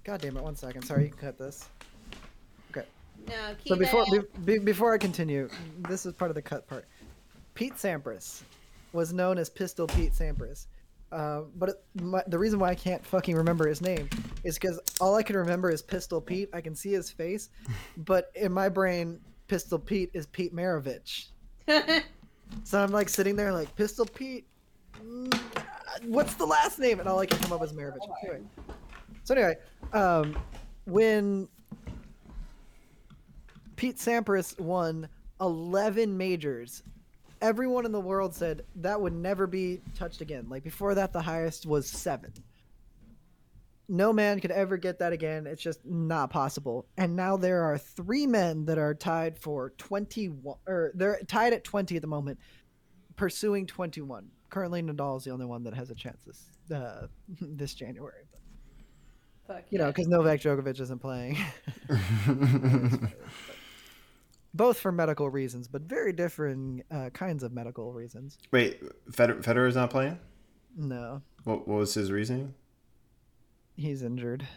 [0.03, 0.43] God damn it!
[0.43, 0.81] One second.
[0.83, 1.69] Sorry, you can cut this.
[2.71, 2.85] Okay.
[3.27, 5.47] No, keep So before be, be- before I continue,
[5.87, 6.85] this is part of the cut part.
[7.53, 8.41] Pete Sampras
[8.91, 10.67] was known as Pistol Pete Sampras.
[11.11, 14.09] Uh, but it, my, the reason why I can't fucking remember his name
[14.43, 16.49] is because all I can remember is Pistol Pete.
[16.53, 17.49] I can see his face,
[17.97, 21.27] but in my brain, Pistol Pete is Pete Maravich.
[22.65, 24.45] So I'm like sitting there like Pistol Pete.
[25.03, 25.33] mm,
[26.03, 26.99] What's the last name?
[26.99, 27.97] And all I can come up with is Maravich.
[28.23, 28.41] Anyway.
[29.23, 29.55] So anyway,
[29.91, 30.37] um,
[30.85, 31.47] when
[33.75, 35.07] Pete Sampras won
[35.41, 36.83] 11 majors,
[37.41, 40.45] everyone in the world said that would never be touched again.
[40.47, 42.31] Like before that, the highest was seven.
[43.89, 45.45] No man could ever get that again.
[45.45, 46.85] It's just not possible.
[46.97, 51.63] And now there are three men that are tied for 21, or they're tied at
[51.63, 52.39] 20 at the moment,
[53.15, 54.29] pursuing 21.
[54.49, 57.07] Currently, Nadal is the only one that has a chance this uh,
[57.41, 58.23] this January.
[59.47, 61.37] But, Fuck you know, because Novak Djokovic isn't playing.
[64.53, 68.37] Both for medical reasons, but very different uh, kinds of medical reasons.
[68.51, 68.81] Wait,
[69.11, 70.19] Federer is not playing?
[70.77, 72.53] No, What, what was his reasoning?
[73.75, 74.47] He's injured.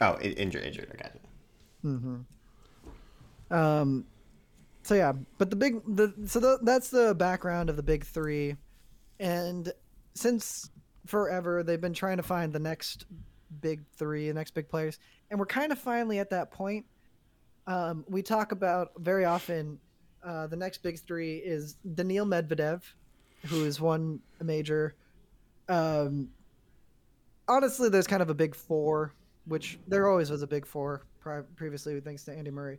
[0.00, 0.90] Oh, in- injured, injured.
[0.92, 1.22] I got it.
[1.84, 3.54] Mm-hmm.
[3.54, 4.04] Um,
[4.82, 8.56] so yeah, but the big the so the, that's the background of the big three,
[9.18, 9.72] and
[10.14, 10.70] since
[11.06, 13.06] forever they've been trying to find the next
[13.60, 14.98] big three, the next big players,
[15.30, 16.86] and we're kind of finally at that point.
[17.66, 19.78] Um, we talk about very often.
[20.22, 22.82] Uh, the next big three is Daniil Medvedev,
[23.46, 24.94] who has won a major.
[25.68, 26.28] Um,
[27.50, 29.12] honestly, there's kind of a big four,
[29.46, 32.78] which there always was a big four pri- previously, thanks to Andy Murray.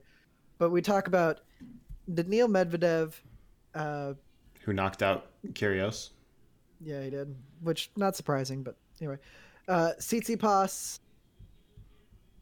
[0.57, 1.41] But we talk about
[2.11, 3.13] Daniil Medvedev.
[3.75, 4.13] Uh,
[4.63, 6.11] Who knocked out Kyrgios?
[6.83, 9.17] yeah, he did, which not surprising, but anyway.
[9.67, 10.99] Uh, Tsitsipas,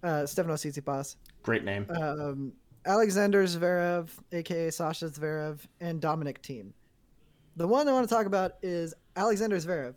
[0.04, 1.86] uh, Stefano Tsitsipas, Great name.
[1.90, 2.54] um,
[2.86, 6.72] Alexander Zverev, aka Sasha Zverev, and Dominic Thiem.
[7.58, 9.96] The one I want to talk about is Alexander Zverev.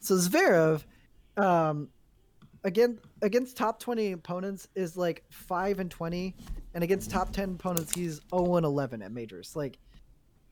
[0.00, 0.82] So Zverev,
[1.38, 1.88] um,
[2.64, 6.34] again against top twenty opponents is like five and twenty,
[6.74, 9.56] and against top ten opponents he's zero and eleven at majors.
[9.56, 9.78] Like,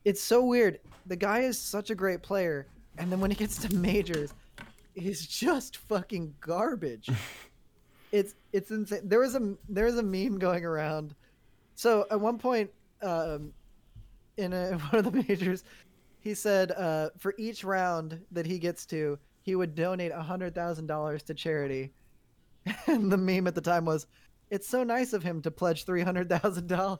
[0.05, 0.79] it's so weird.
[1.05, 2.67] The guy is such a great player,
[2.97, 4.33] and then when he gets to majors,
[4.93, 7.09] he's just fucking garbage.
[8.11, 9.01] it's it's insane.
[9.03, 11.15] There was a there was a meme going around.
[11.75, 12.71] So at one point,
[13.03, 13.53] um,
[14.37, 15.63] in, a, in one of the majors,
[16.19, 20.53] he said uh, for each round that he gets to, he would donate a hundred
[20.53, 21.93] thousand dollars to charity.
[22.87, 24.07] And the meme at the time was,
[24.49, 26.99] "It's so nice of him to pledge three hundred thousand dollars."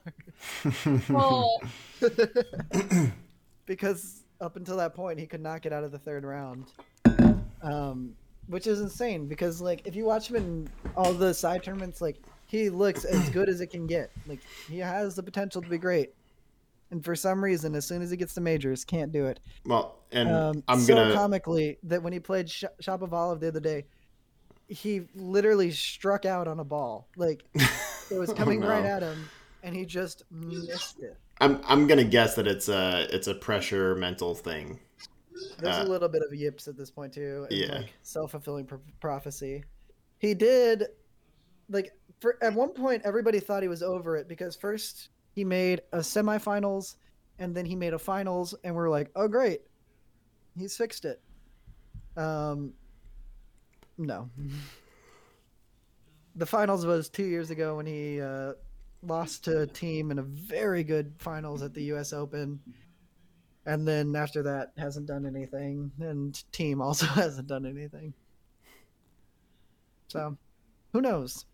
[1.10, 1.60] Oh,
[3.66, 6.72] because up until that point he could not get out of the third round
[7.62, 8.14] um,
[8.46, 12.16] which is insane because like if you watch him in all the side tournaments like
[12.46, 15.76] he looks as good as it can get like he has the potential to be
[15.76, 16.14] great
[16.90, 19.98] and for some reason as soon as he gets to majors can't do it well,
[20.12, 21.14] and um, I'm so gonna.
[21.14, 23.84] comically that when he played Sh- Shapovalov the other day
[24.68, 27.44] he literally struck out on a ball like
[28.10, 29.28] it was Oh, coming right at him
[29.62, 33.94] and he just missed it I'm I'm gonna guess that it's a it's a pressure
[33.94, 34.80] mental thing.
[35.60, 37.74] There's Uh, a little bit of yips at this point too, and Yeah.
[37.76, 39.62] like self-fulfilling pro- prophecy.
[40.18, 40.86] He did,
[41.68, 45.82] like, for at one point everybody thought he was over it because first he made
[45.92, 46.96] a semifinals,
[47.38, 49.60] and then he made a finals, and we're like, oh great,
[50.58, 51.20] he's fixed it.
[52.16, 52.72] Um,
[53.96, 54.28] no.
[56.34, 58.54] the finals was two years ago when he uh,
[59.04, 62.12] lost to a Thiem in a very good finals at the U.S.
[62.12, 62.58] Open
[63.64, 68.12] and then after that hasn't done anything and Thiem also hasn't done anything
[70.08, 70.36] so
[70.92, 71.44] who knows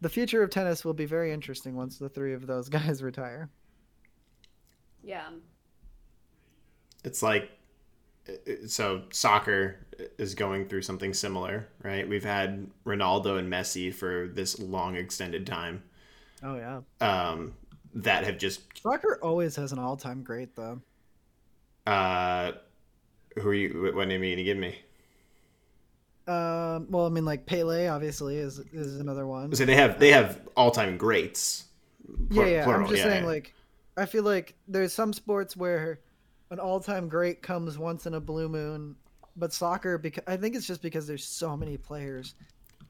[0.00, 3.48] the future of tennis will be very interesting once the three of those guys retire
[5.02, 5.28] yeah.
[7.04, 7.48] It's like
[8.66, 9.86] so soccer
[10.18, 12.08] is going through something similar, right?
[12.08, 15.84] We've had Ronaldo and Messi for this long extended time
[16.42, 17.54] oh yeah um,
[17.94, 20.80] that have just soccer always has an all-time great though
[21.86, 22.52] uh,
[23.38, 23.92] who are you?
[23.94, 24.76] What name are you gonna give me?
[26.28, 29.54] Um, well, I mean, like Pele obviously is is another one.
[29.54, 31.66] So they have they have all time greats.
[32.30, 32.64] yeah, yeah.
[32.64, 33.30] plural, I'm just yeah, saying, yeah.
[33.30, 33.54] like,
[33.96, 36.00] I feel like there's some sports where
[36.50, 38.96] an all-time great comes once in a blue moon,
[39.36, 42.34] but soccer, because I think it's just because there's so many players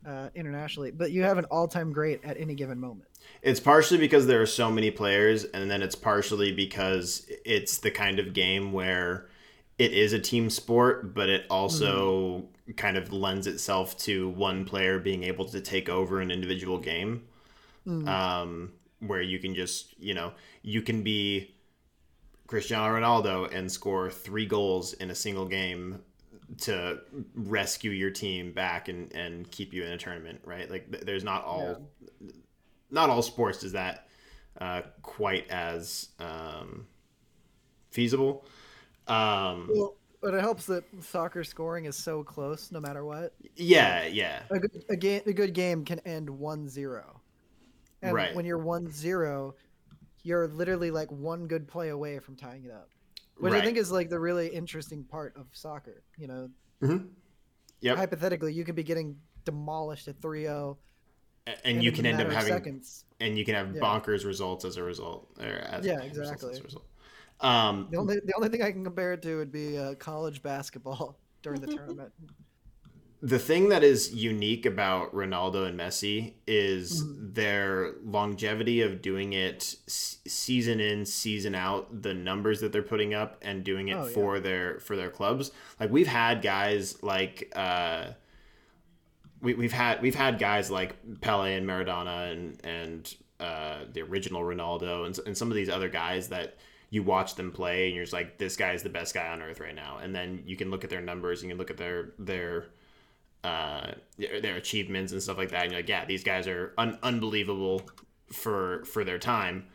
[0.07, 3.09] uh, internationally, but you have an all-time great at any given moment.
[3.43, 7.91] It's partially because there are so many players, and then it's partially because it's the
[7.91, 9.28] kind of game where
[9.78, 14.98] it is a team sport, but it also kind of lends itself to one player
[14.98, 17.24] being able to take over an individual game.
[18.08, 21.54] Um, where you can just, you know, you can be
[22.46, 26.00] Cristiano Ronaldo and score three goals in a single game
[26.62, 27.00] to
[27.34, 30.70] rescue your team back and, and keep you in a tournament, right?
[30.70, 31.90] Like there's not all
[32.90, 34.06] not all sports is that
[34.60, 36.86] uh, quite as um,
[37.90, 38.44] feasible.
[39.09, 43.34] Um, Well, but it helps that soccer scoring is so close, no matter what.
[43.54, 47.20] yeah, yeah, A good a game a good game can end 1-0.
[48.02, 48.34] And Right.
[48.34, 49.54] when you're 1-0,
[50.22, 52.90] you're literally like one good play away from tying it up.
[53.38, 53.62] Which right.
[53.62, 56.50] I think is like the really interesting part of soccer, you know.
[57.80, 57.96] yep.
[57.98, 60.76] Hypothetically, you could be getting demolished at 3-0
[61.46, 63.04] A- and you can end up having seconds.
[63.20, 63.80] and you can have Yeah.
[63.80, 65.30] bonkers results as a result.
[65.38, 66.50] Or as Yeah, exactly.
[66.52, 66.86] as a result.
[67.41, 70.43] Um, The only the only thing I can compare it to would be uh, college
[70.43, 72.12] basketball during the tournament.
[73.22, 77.32] the thing that is unique about Ronaldo and Messi is Mm-hmm.
[77.32, 82.03] their longevity of doing it season in, season out.
[82.03, 84.12] The numbers that they're putting up and doing it Oh, yeah.
[84.12, 85.51] for their for their clubs.
[85.80, 88.12] Like we've had guys like uh,
[89.43, 94.43] we, we've had we've had guys like Pele and Maradona and and uh, the original
[94.43, 96.57] Ronaldo and, and some of these other guys that
[96.91, 99.43] you watch them play and you're just like this guy is the best guy on
[99.43, 99.99] earth right now.
[99.99, 102.66] And then you can look at their numbers and you can look at their their
[103.45, 105.64] uh, their their achievements and stuff like that.
[105.64, 107.82] And you're like yeah these guys are un- unbelievable
[108.32, 109.66] for for their time.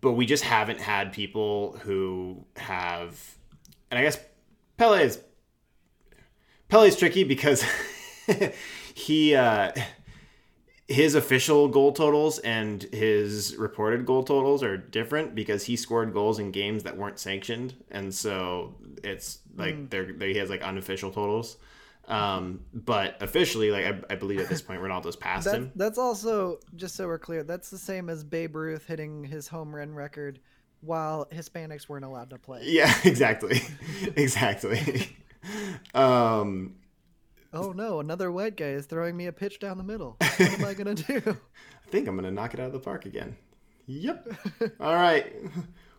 [0.00, 3.18] But we just haven't had people who have
[3.90, 4.18] and I guess
[4.76, 5.20] Pele is
[6.68, 7.64] Pele's tricky because
[8.94, 9.72] he uh,
[10.90, 16.40] his official goal totals and his reported goal totals are different because he scored goals
[16.40, 18.74] in games that weren't sanctioned, and so
[19.04, 21.56] it's like they're, they he has like unofficial totals.
[22.08, 25.72] Um, but officially, like I, I believe at this point, Ronaldo's passed That, him.
[25.76, 27.44] that's also just so we're clear.
[27.44, 30.40] That's the same as Babe Ruth hitting his home run record
[30.80, 32.62] while Hispanics weren't allowed to play.
[32.64, 33.60] Yeah, exactly,
[34.16, 35.16] exactly.
[35.94, 36.74] um,
[37.52, 40.16] Oh no, another white guy is throwing me a pitch down the middle.
[40.20, 41.20] What am I gonna do?
[41.26, 43.36] I think I'm gonna knock it out of the park again.
[43.86, 44.32] Yep.
[44.80, 45.34] All right.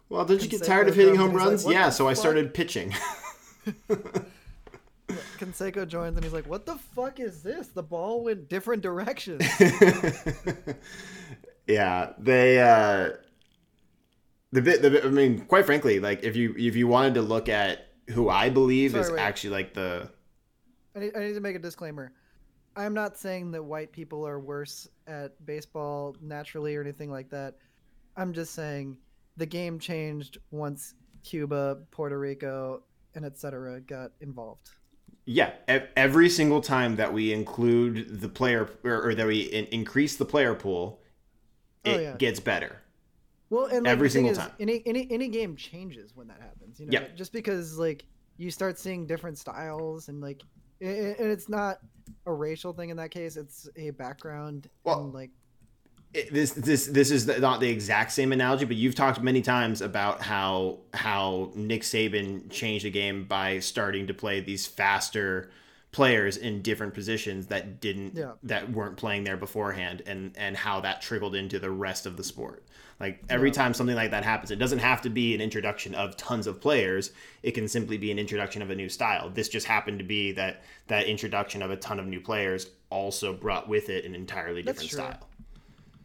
[0.10, 1.66] Well, did you get tired of hitting home he's like, runs?
[1.66, 2.94] Yeah, so I started pitching.
[5.38, 7.68] Canseco joins and he's like, "What the fuck is this?
[7.68, 9.44] The ball went different directions."
[11.68, 13.10] yeah, they uh
[14.54, 17.22] the bit the bit, I mean, quite frankly, like if you if you wanted to
[17.22, 19.20] look at who I believe is wait.
[19.20, 20.10] actually like the
[20.96, 22.12] I need, I need to make a disclaimer.
[22.76, 27.56] I'm not saying that white people are worse at baseball naturally or anything like that.
[28.16, 28.98] I'm just saying
[29.38, 32.84] the game changed once Cuba, Puerto Rico,
[33.16, 33.82] and etc.
[33.82, 34.70] got involved.
[35.26, 35.52] yeah,
[35.96, 40.26] every single time that we include the player or, or that we in, increase the
[40.26, 41.00] player pool,
[41.86, 42.16] Oh, it yeah.
[42.18, 42.78] gets better.
[43.50, 44.52] Well, and like, Every single is, time.
[44.60, 46.80] any any any game changes when that happens.
[46.80, 47.08] You know, Yeah.
[47.16, 48.06] just because like
[48.38, 50.42] you start seeing different styles and like,
[50.82, 51.80] and it's not
[52.26, 53.38] a racial thing in that case.
[53.38, 55.30] It's a background Well, and like
[56.14, 59.82] it- this this this is not the exact same analogy, but you've talked many times
[59.82, 65.50] about how how Nick Saban changed the game by starting to play these faster
[65.92, 68.34] players in different positions that didn't Yeah.
[68.44, 72.24] that weren't playing there beforehand and and how that trickled into the rest of the
[72.24, 72.64] sport.
[73.02, 73.54] Like every Yeah.
[73.54, 76.62] time something like that happens, it doesn't have to be an introduction of tons of
[76.62, 77.12] players.
[77.42, 79.30] It can simply be an introduction of a new style.
[79.32, 83.34] This just happened to be that that introduction of a ton of new players also
[83.34, 85.18] brought with it an entirely That's different true.
[85.18, 85.30] style.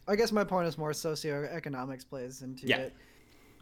[0.08, 2.78] I guess my point is more socioeconomics plays into Yeah.
[2.78, 2.94] it,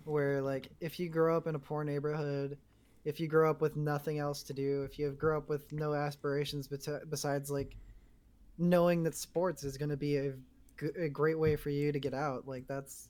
[0.05, 2.57] where like if you grow up in a poor neighborhood,
[3.05, 5.93] if you grow up with nothing else to do, if you grow up with no
[5.95, 7.74] aspirations besides like
[8.59, 10.32] knowing that sports is going to be a,
[10.78, 13.09] g- a great way for you to get out, like that's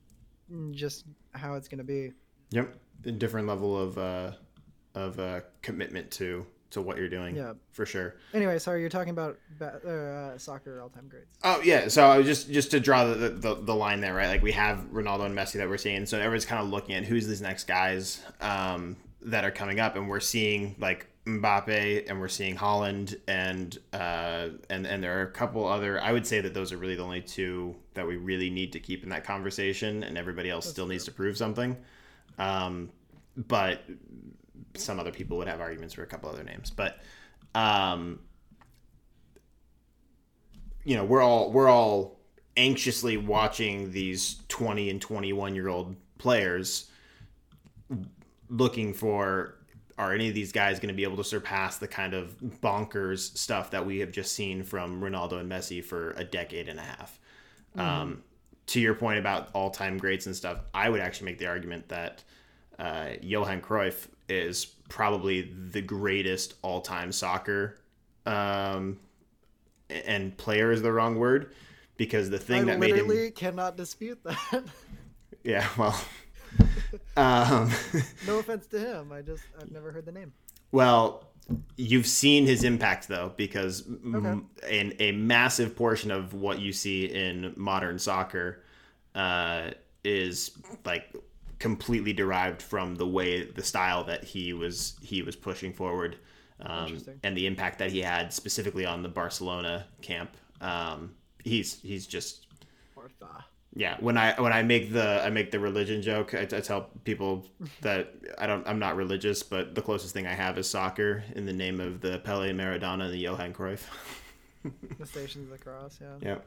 [0.72, 2.12] just how it's going to be.
[2.50, 2.74] Yep,
[3.06, 4.32] a different level of uh,
[4.94, 7.36] of uh, commitment to to what you're doing.
[7.36, 7.52] Yeah.
[7.70, 8.16] for sure.
[8.32, 11.38] Anyway, sorry, you're talking about uh, soccer all-time greats.
[11.44, 14.28] Oh yeah, so I was just just to draw the, the the line there, right?
[14.28, 17.04] Like we have Ronaldo and Messi that we're seeing, so everyone's kind of looking at
[17.04, 22.20] who's these next guys um, that are coming up, and we're seeing like Mbappe and
[22.20, 26.00] we're seeing Haaland and uh, and and there are a couple other.
[26.00, 28.80] I would say that those are really the only two that we really need to
[28.80, 30.94] keep in that conversation, and everybody else That's still true.
[30.94, 31.76] needs to prove something.
[32.38, 32.90] Um,
[33.36, 33.82] but
[34.74, 36.98] some other people would have arguments for a couple other names, but
[37.54, 38.20] um,
[40.84, 42.20] you know, we're all we're all
[42.56, 46.90] anxiously watching these 20 and 21 year old players
[48.48, 49.56] looking for
[49.96, 53.36] are any of these guys going to be able to surpass the kind of bonkers
[53.36, 56.82] stuff that we have just seen from Ronaldo and Messi for a decade and a
[56.82, 57.18] half.
[57.76, 58.22] Um,
[58.66, 61.88] to your point about all time greats and stuff, I would actually make the argument
[61.88, 62.22] that
[62.78, 67.78] uh, Johan Cruyff is probably the greatest all time soccer
[68.26, 68.98] um,
[69.90, 71.52] and player is the wrong word
[71.96, 74.64] because the thing I that made literally him cannot dispute that.
[75.44, 75.98] yeah well
[77.16, 77.70] um,
[78.26, 79.12] no offense to him.
[79.12, 80.32] I just I've never heard the name.
[80.72, 81.28] well
[81.76, 87.04] you've seen his impact though because m- in a massive portion of what you see
[87.04, 88.62] in modern soccer
[89.14, 89.68] uh,
[90.04, 90.52] is
[90.86, 91.14] like
[91.58, 96.16] completely derived from the way the style that he was he was pushing forward
[96.60, 100.30] um, and the impact that he had specifically on the Barcelona camp
[100.62, 102.46] um, he's he's just.
[103.74, 106.90] Yeah when i when i make the i make the religion joke I, I tell
[107.04, 107.46] people
[107.82, 111.46] that i don't i'm not religious but the closest thing i have is soccer in
[111.46, 113.82] the name of the pele maradona and the johan cruyff
[114.98, 116.16] The stations of the cross yeah.
[116.30, 116.46] yep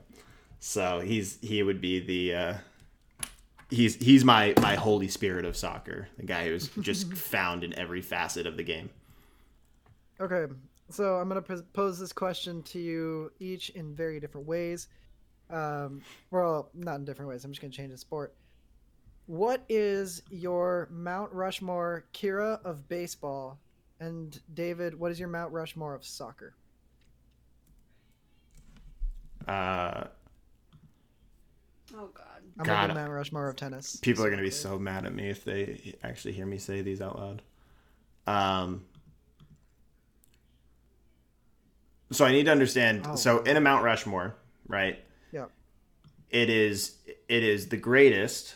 [0.59, 2.53] so he's he would be the uh
[3.69, 8.01] he's he's my my holy spirit of soccer the guy who's just found in every
[8.01, 8.89] facet of the game
[10.19, 10.51] Okay,
[10.89, 11.41] so I'm gonna
[11.73, 14.87] pose this question to you each in very different ways.
[15.49, 17.45] Um, well, not in different ways.
[17.45, 18.33] I'm just gonna change the sport.
[19.25, 23.59] What is your Mount Rushmore Kira of baseball?
[23.99, 26.53] And David, what is your Mount Rushmore of soccer?
[29.47, 30.03] uh
[31.93, 32.25] Oh God.
[32.59, 32.87] I'm God.
[32.87, 33.95] gonna Mount Rushmore of tennis.
[33.97, 36.81] people are going to be so mad at me if they actually hear me say
[36.81, 37.41] these out loud.
[38.27, 38.83] Um,
[42.11, 43.03] so I need to understand.
[43.05, 43.15] Oh.
[43.15, 44.35] So in a Mount Rushmore,
[44.67, 44.99] right?
[46.29, 46.97] It is
[47.29, 48.55] it is the greatest,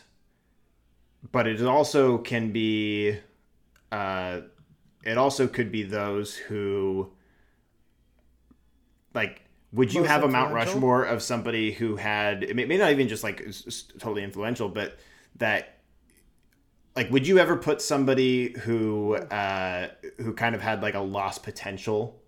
[1.32, 3.18] but it also can be,
[3.92, 4.42] uh,
[5.04, 7.12] it also could be those who,
[9.14, 9.42] like,
[9.74, 10.54] would you Most have a Mount?
[10.54, 13.46] Rushmore of somebody who had it may, may not even just like
[14.00, 14.98] totally influential, but
[15.38, 15.78] that
[16.96, 21.42] like would you ever put somebody who uh who kind of had like a lost
[21.44, 22.22] potential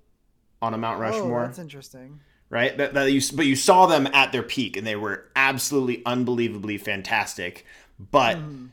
[0.61, 1.45] on a Mount Oh, Rushmore?
[1.47, 2.21] that's interesting.
[2.49, 2.77] Right?
[2.77, 6.77] That, that you, but you saw them at their peak, and they were absolutely unbelievably
[6.77, 7.65] fantastic.
[7.99, 8.69] But Mhm.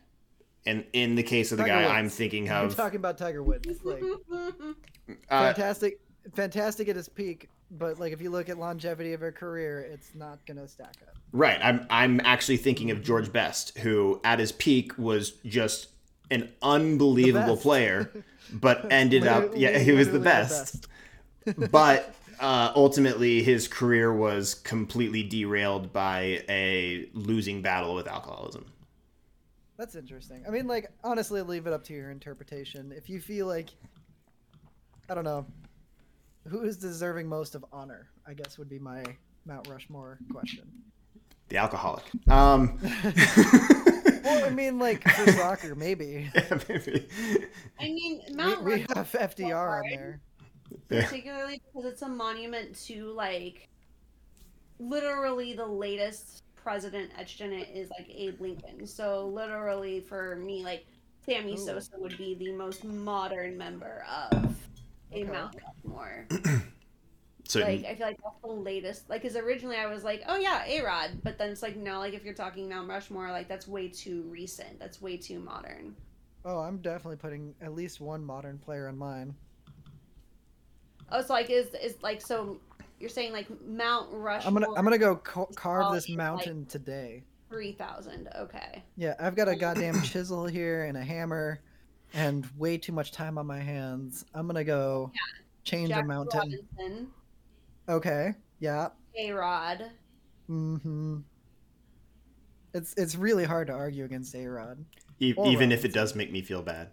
[0.64, 1.93] in in the case of the Tiger guy Woods.
[1.93, 3.66] I'm thinking of, talking about Tiger Woods.
[3.85, 4.03] Like
[4.33, 4.73] uh,
[5.29, 6.01] fantastic,
[6.35, 10.14] fantastic at his peak, but like if you look at longevity of her career, it's
[10.14, 11.14] not gonna stack up.
[11.33, 11.59] right?
[11.62, 15.89] I'm I'm actually thinking of George Best, who at his peak was just
[16.31, 18.11] an unbelievable player,
[18.53, 20.87] but ended up yeah he was the Literally best.
[21.71, 28.66] but uh, ultimately his career was completely derailed by a losing battle with alcoholism.
[29.76, 30.45] That's interesting.
[30.47, 32.93] I mean, like honestly, leave it up to your interpretation.
[32.95, 33.70] If you feel like,
[35.09, 35.47] I don't know,
[36.49, 38.09] who is deserving most of honor?
[38.26, 39.03] I guess would be my
[39.47, 40.70] Mount Rushmore question.
[41.49, 42.05] The alcoholic.
[42.28, 42.78] Um,
[44.22, 47.09] Well, I mean, like for soccer, maybe yeah, maybe.
[47.80, 49.84] I mean, we, Mount we Rushmore, have FDR on hard.
[49.91, 50.20] there.
[50.91, 51.05] Yeah.
[51.05, 53.68] particularly because it's a monument to like
[54.79, 58.87] literally the latest president etched in it is like Abe Lincoln.
[58.87, 60.87] So literally for me, like
[61.25, 61.59] Sammy Ooh.
[61.59, 64.57] Sosa would be the most modern member of
[65.12, 65.25] a Okay.
[65.25, 66.27] Mount Rushmore.
[67.51, 69.11] So like I feel like that's the latest.
[69.11, 71.99] Like, because originally I was like, oh yeah, A Rod, but then it's like now,
[71.99, 74.79] like if you're talking Mount Rushmore, like that's way too recent.
[74.79, 75.97] That's way too modern.
[76.45, 79.35] Oh, I'm definitely putting at least one modern player in mine.
[81.12, 82.58] Oh, it's like is is like so.
[82.98, 84.46] You're saying like Mount Rushmore?
[84.48, 87.24] I'm gonna I'm gonna go ca- carve this like- mountain today.
[87.48, 88.28] three thousand.
[88.38, 88.82] Okay.
[88.96, 91.61] Yeah, I've got a goddamn chisel here and a hammer,
[92.14, 94.24] and way too much time on my hands.
[94.34, 95.11] I'm gonna go
[95.64, 96.38] change a Jack mountain.
[96.78, 97.08] Robinson,
[97.88, 98.34] Okay.
[98.61, 98.88] Yeah.
[99.16, 99.90] A Rod.
[100.50, 101.18] Mm-hmm.
[102.74, 104.84] It's it's really hard to argue against A Rod.
[105.18, 106.90] e- or even if it does make me feel bad.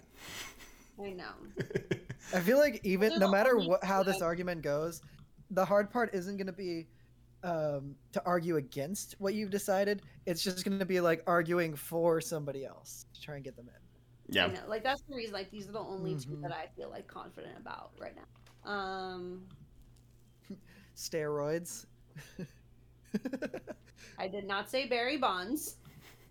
[1.03, 1.33] I know.
[2.33, 5.01] I feel like even no matter what how this argument goes,
[5.51, 6.87] the hard part isn't going to be
[7.43, 10.01] um, to argue against what you've decided.
[10.25, 13.69] It's just going to be like arguing for somebody else to try and get them
[13.69, 14.35] in.
[14.35, 14.47] Yeah.
[14.47, 15.33] You know, like that's the reason.
[15.33, 16.41] Like these are the only two Mhm.
[16.41, 18.69] that I feel like confident about right now.
[18.69, 19.47] Um,
[20.97, 21.85] Steroids.
[24.17, 25.77] I did not say Barry Bonds.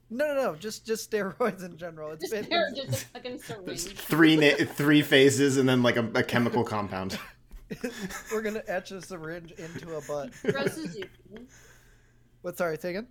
[0.09, 0.55] No, no, no.
[0.55, 2.13] Just just steroids in general.
[2.13, 3.83] It's Just, been they're just a fucking syringe.
[3.97, 7.19] three na- three phases and then like a, a chemical compound.
[8.33, 10.31] we're gonna etch a syringe into a butt.
[10.43, 11.09] Hiro Suzuki,
[12.43, 12.57] What?
[12.57, 13.09] Sorry, say again.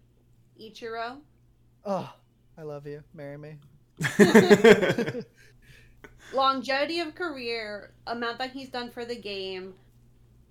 [0.62, 1.18] Ichiro.
[1.84, 2.14] Oh,
[2.58, 3.04] I love you.
[3.14, 3.58] Marry me.
[6.34, 9.74] longevity of career, amount that he's done for the game.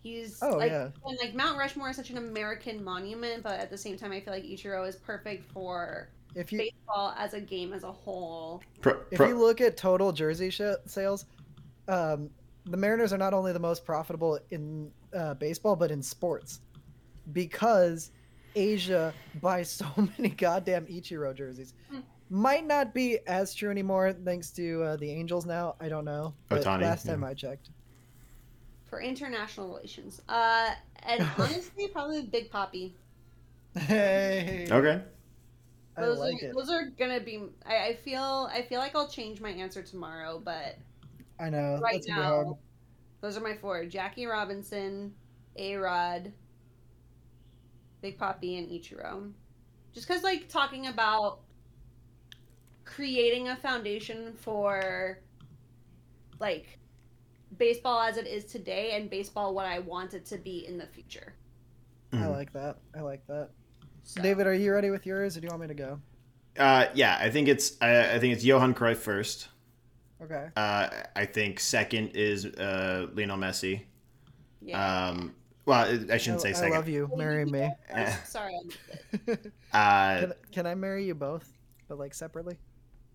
[0.02, 0.88] He's Oh, like, yeah.
[1.06, 4.20] and like Mount Rushmore is such an American monument, but at the same time, I
[4.20, 8.62] feel like Ichiro is perfect for If you baseball as a game as a whole.
[8.80, 11.26] Pro, if pro- you look at total jersey sh- sales,
[11.88, 12.30] um,
[12.66, 16.60] the Mariners are not only the most profitable in uh, baseball, but in sports,
[17.32, 18.10] because
[18.56, 19.86] Asia buys so
[20.18, 21.74] many goddamn Ichiro jerseys.
[21.90, 22.00] Hmm.
[22.30, 25.76] Might not be as true anymore thanks to uh, the Angels now.
[25.78, 26.34] I don't know.
[26.48, 27.28] But Ohtani, last time yeah.
[27.28, 27.70] I checked.
[28.88, 30.22] for international relations.
[30.28, 30.70] Uh,
[31.02, 32.94] and honestly, probably Big Poppy.
[33.76, 35.02] Hey, okay.
[35.96, 36.54] I Those like are it.
[36.56, 37.42] those are gonna be.
[37.64, 40.76] I, I feel I feel like I'll change my answer tomorrow, but
[41.38, 41.78] I know.
[41.82, 42.46] right that's gonna hard.
[42.48, 42.58] now,
[43.20, 45.14] those are my four: Jackie Robinson,
[45.56, 46.32] A Rod,
[48.00, 49.32] Big Poppy, and Ichiro.
[49.92, 51.40] Just because, like, talking about
[52.84, 55.18] creating a foundation for
[56.40, 56.78] like
[57.56, 60.86] baseball as it is today and baseball what I want it to be in the
[60.86, 61.34] future.
[62.12, 62.30] I Mhm.
[62.30, 62.78] like that.
[62.94, 63.50] I like that.
[64.04, 66.00] So, David, are you ready with yours, or do you want me to go?
[66.58, 69.48] Uh, yeah, I think it's I, I think it's Johan Cruyff first.
[70.22, 70.48] Okay.
[70.56, 73.82] Uh, I think second is uh, Lionel Messi.
[74.62, 75.08] yeah.
[75.08, 75.34] Um,
[75.66, 77.10] well, I shouldn't say I, I love you.
[77.16, 77.70] Marry me.
[78.26, 79.52] Sorry, I missed it.
[79.72, 81.50] Uh, Can, can I marry you both,
[81.88, 82.58] but like separately?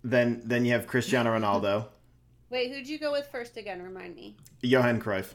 [0.04, 1.86] then then you have Cristiano Ronaldo,
[2.50, 3.82] Wait, who'd you go with first again?
[3.82, 4.36] Remind me.
[4.62, 5.34] Johan Cruyff.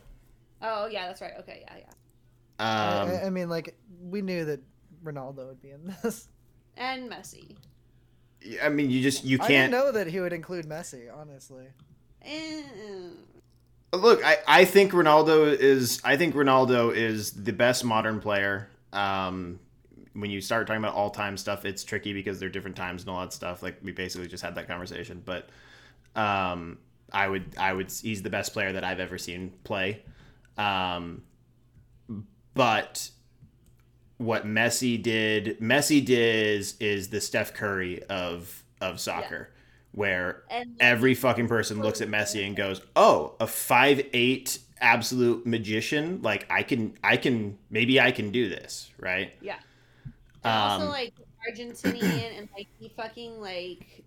[0.61, 1.35] Oh yeah, that's right.
[1.41, 1.91] Okay, yeah, yeah.
[2.59, 4.61] Um, I, I mean, like we knew that
[5.05, 6.29] Ronaldo would be in this.
[6.77, 7.57] And Messi.
[8.63, 11.07] I mean, you just you I didn't can't know that he would include Messi.
[11.15, 11.67] Honestly,
[12.23, 12.63] Eh,
[13.93, 14.25] look.
[14.25, 18.69] I, I think Ronaldo is I think Ronaldo is the best modern player.
[18.93, 19.61] Um,
[20.15, 23.03] when you start talking about all time stuff, it's tricky because there are different times
[23.03, 23.63] and all that stuff.
[23.63, 25.49] Like we basically just had that conversation, but
[26.15, 26.79] um,
[27.13, 30.03] I would I would he's the best player that I've ever seen play.
[30.59, 31.23] Um,
[32.55, 33.11] but
[34.19, 39.51] what Messi did, Messi did is, is the Steph Curry of of soccer,
[39.93, 45.47] where and every fucking person looks at Messi and goes, "Oh, a five eight absolute
[45.47, 46.23] magician!
[46.23, 49.59] Like I can, I can, maybe I can do this, right?" yeah.
[50.45, 51.15] And also Um, like
[51.49, 54.05] Argentinian and like he fucking like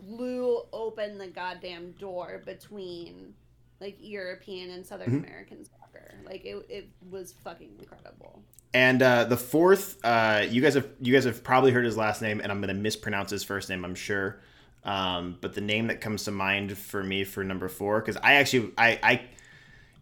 [0.00, 3.34] blew open the goddamn door between
[3.84, 5.26] like European and Southern Mhm.
[5.28, 6.14] American soccer.
[6.24, 8.42] Like it, it was fucking incredible.
[8.72, 12.22] And uh, the fourth, uh, you guys have you guys have probably heard his last
[12.22, 14.40] name, and I'm going to mispronounce his first name, I'm sure.
[14.84, 18.34] Um, but the name that comes to mind for me for number four, because I
[18.34, 19.22] actually I, I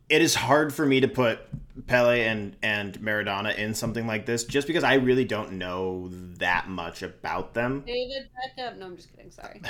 [0.09, 1.41] it is hard for me to put
[1.87, 6.69] Pele and and Maradona in something like this, just because I really don't know that
[6.69, 7.83] much about them.
[7.87, 8.79] David Beckham.
[8.79, 9.31] No, I'm just kidding.
[9.31, 9.63] Sorry.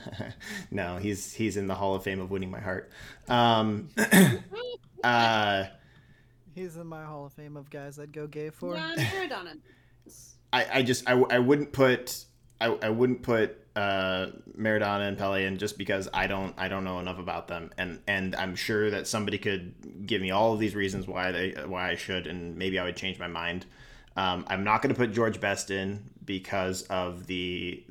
[0.70, 2.90] no, he's he's in the Hall of Fame of winning my heart.
[3.28, 3.88] Um,
[5.04, 5.64] uh,
[6.54, 8.74] he's in my Hall of Fame of guys I'd go gay for.
[8.74, 9.58] John Maradona.
[10.52, 12.24] I, I just I, I wouldn't put
[12.60, 16.84] I, I wouldn't put uh, Maradona and Pele in just because I don't I don't
[16.84, 20.60] know enough about them and and I'm sure that somebody could give me all of
[20.60, 23.66] these reasons why they why I should and maybe I would change my mind.
[24.16, 27.82] Um, I'm not going to put George Best in because of the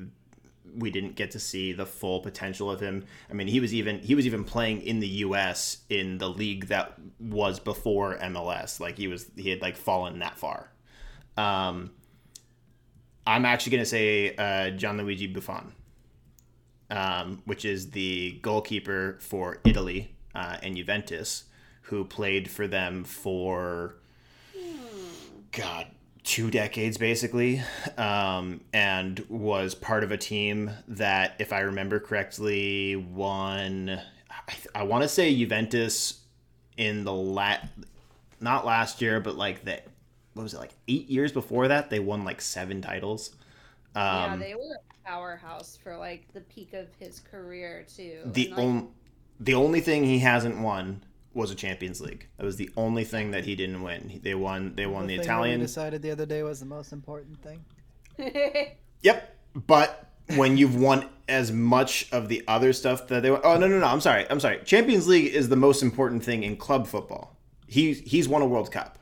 [0.76, 3.06] we didn't get to see the full potential of him.
[3.30, 5.80] I mean, he was even he was even playing in the U.S.
[5.90, 8.80] in the league that was before MLS.
[8.80, 10.72] Like he was he had like fallen that far.
[11.36, 11.92] Um,
[13.26, 15.74] I'm actually going to say uh, Gianluigi Buffon,
[16.90, 21.46] um, which is the goalkeeper for Italy uh, and Juventus,
[21.84, 23.96] who played for them for
[25.52, 25.88] God
[26.24, 27.62] two decades basically,
[27.98, 34.00] um, and was part of a team that, if I remember correctly, won.
[34.30, 36.22] I, I want to say Juventus
[36.78, 37.70] in the lat,
[38.40, 39.82] not last year, but like the
[40.34, 43.32] what was it like eight years before that they won like seven titles.
[43.96, 48.20] yeah, Um, they were a powerhouse for like the peak of his career too.
[48.26, 48.88] the like, only
[49.40, 51.04] the only thing he hasn't won
[51.34, 52.28] was a Champions League.
[52.38, 54.20] That was the only thing that he didn't win.
[54.24, 54.76] They won.
[54.76, 55.60] They won the, thing that we Italian.
[55.60, 57.66] decided the other day was the most important thing.
[59.02, 59.36] Yep,
[59.68, 63.44] but when you've won as much of the other stuff that they want.
[63.44, 63.86] Oh no no no!
[63.86, 64.26] I'm sorry.
[64.30, 64.62] I'm sorry.
[64.64, 67.36] Champions League is the most important thing in club football.
[67.68, 68.98] He he's won a World Cup.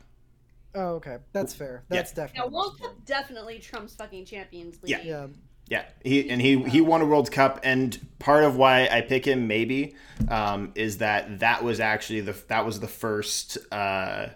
[0.74, 1.84] Oh, okay, that's fair.
[1.88, 4.90] That's Yeah, definitely World Cup definitely trumps fucking Champions League.
[4.90, 5.02] Yeah.
[5.04, 5.26] Yeah,
[5.68, 9.26] Yeah, he and he he won a World Cup, and part of why I pick
[9.26, 9.94] him maybe
[10.28, 14.28] um, is that that was actually the that was the first uh,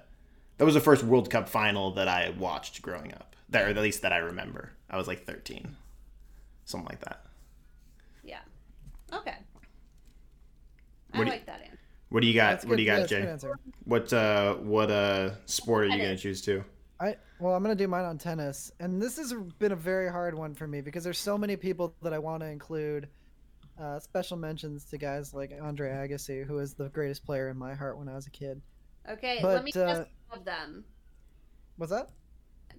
[0.58, 3.34] that was the first World Cup final that I watched growing up.
[3.50, 4.72] That or at least that I remember.
[4.90, 5.74] I was like thirteen,
[6.64, 7.24] something like that.
[8.22, 8.40] Yeah.
[9.12, 9.34] Okay.
[11.12, 11.75] I What do you- like that answer.
[12.08, 12.50] What do you got?
[12.50, 13.26] that's What do you got, That's Jay?
[13.26, 13.58] answer.
[13.84, 16.64] What uh what uh sport are you gonna choose to?
[17.00, 20.34] I well, I'm gonna do mine on tennis, and this has been a very hard
[20.34, 23.08] one for me because there's so many people that I want to include.
[23.78, 27.74] Uh, special mentions to guys like Andre Agassi, who is the greatest player in my
[27.74, 28.62] heart when I was a kid.
[29.06, 30.82] Okay, But, let me uh, guess one of them.
[31.76, 32.08] What's that?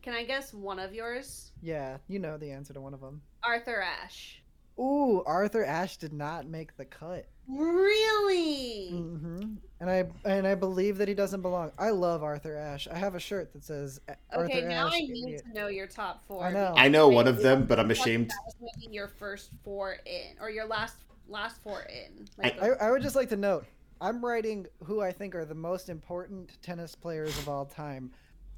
[0.01, 1.51] Can I guess one of yours?
[1.61, 3.21] Yeah, you know the answer to one of them.
[3.43, 4.41] Arthur Ashe.
[4.79, 7.27] Ooh, Arthur Ashe did not make the cut.
[7.49, 8.89] Really?
[8.93, 9.41] Mm-hmm.
[9.79, 11.71] And I and I believe that he doesn't belong.
[11.77, 12.87] I love Arthur Ashe.
[12.91, 14.93] I have a shirt that says A- Okay, Arthur now Ashe.
[14.95, 15.43] I need idiot.
[15.47, 16.43] to know your top four.
[16.43, 16.73] I know.
[16.77, 18.31] I know one of them, but I'm ashamed.
[18.59, 20.95] was your first four in, or your last
[21.27, 22.25] last four in.
[22.39, 23.65] I- Like I, the- I would just like to note,
[24.01, 28.11] I'm writing who I think are the most important tennis players of all time.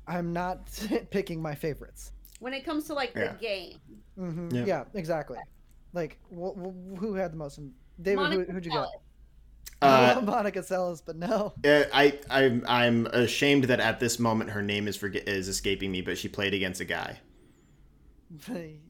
[0.08, 0.68] I'm not
[1.12, 2.12] picking my favorites.
[2.40, 3.34] when it comes to like Yeah.
[3.34, 3.80] the game,
[4.18, 4.56] Mm-hmm.
[4.56, 4.66] Yeah.
[4.66, 4.84] Yeah.
[4.94, 5.38] exactly.
[5.94, 7.60] Like, wh- wh- who had the most?
[8.02, 8.88] David, who, Monica who'd you get?
[9.82, 11.54] Uh, Monica Seles, but no.
[11.66, 16.02] I I'm I'm ashamed that at this moment her name is forget is escaping me,
[16.02, 17.20] but she played against a guy.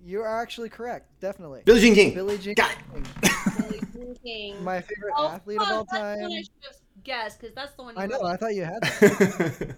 [0.04, 1.08] You are actually correct.
[1.22, 1.62] Definitely.
[1.64, 2.14] Billie Jean King.
[2.14, 3.06] Billie Jean Got King,
[3.58, 4.64] Billie Jean King.
[4.66, 6.32] my favorite Oh, athlete of fuck, all that's the one time.
[6.32, 6.76] I should have
[7.06, 7.96] guessed because that's the one.
[7.96, 8.18] You I know.
[8.20, 8.26] wrote.
[8.26, 9.76] I thought you had that.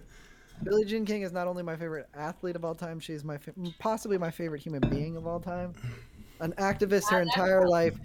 [0.64, 3.52] Billie Jean King is not only my favorite athlete of all time, she's my fa-
[3.78, 5.74] possibly my favorite human being of all time.
[6.42, 7.96] An activist her entire life,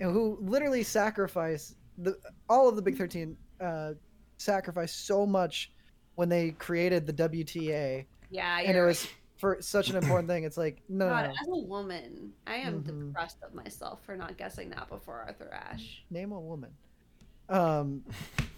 [0.00, 2.16] and who literally sacrificed the
[2.48, 3.92] all of the Big Thirteen uh,
[4.38, 5.70] sacrificed so much
[6.14, 10.44] when they created the WTA, Yeah, and it was for such an important thing.
[10.44, 11.30] It's like no, no, God, no.
[11.30, 13.06] as a woman, I am Mhm.
[13.08, 16.02] depressed of myself for not guessing that before Arthur Ashe.
[16.10, 16.70] name a woman.
[17.50, 18.04] Um,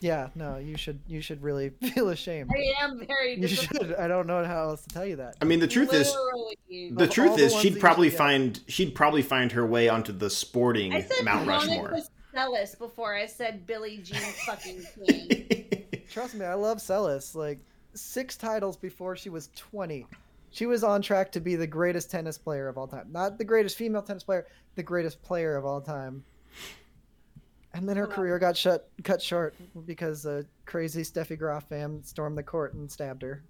[0.04, 2.50] yeah, no, you should you should really feel ashamed.
[2.54, 3.94] I am very You should.
[3.94, 5.36] I don't know how else to tell you that.
[5.40, 6.12] I mean, the truth is,
[6.68, 9.52] the Of truth all the is, she'd that you probably should find she'd probably find
[9.52, 11.90] her way onto the sporting I said Mount Rushmore.
[11.90, 15.84] Monica Seles before I said Billie Jean fucking King.
[16.10, 17.34] Trust me, I love Seles.
[17.34, 17.60] Like
[17.94, 20.06] six titles before she was 20.
[20.50, 23.08] She was on track to be the greatest tennis player of all time.
[23.10, 26.24] Not the greatest female tennis player, the greatest player of all time.
[27.74, 29.54] And then her career got shut cut short
[29.84, 33.42] because a crazy Steffi Graf fan stormed the court and stabbed her.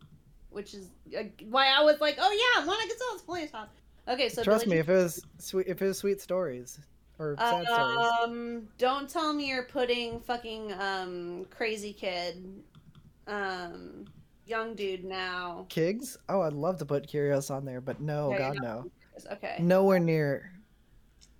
[0.50, 3.70] which is uh, why I was like, oh yeah, Monica Seles playing top.
[4.08, 6.78] Okay, so Trust Billie me, if it was sweet, if it was sweet stories
[7.18, 7.98] or sad stories.
[8.22, 12.62] Um, don't tell me you're putting fucking um crazy kid,
[13.26, 14.04] um,
[14.46, 15.66] young dude now.
[15.68, 16.16] Kigs?
[16.28, 18.90] Oh, I'd love to put Kyrgios on there, but no, Okay, God no.
[19.32, 19.56] Okay.
[19.60, 20.50] Nowhere near.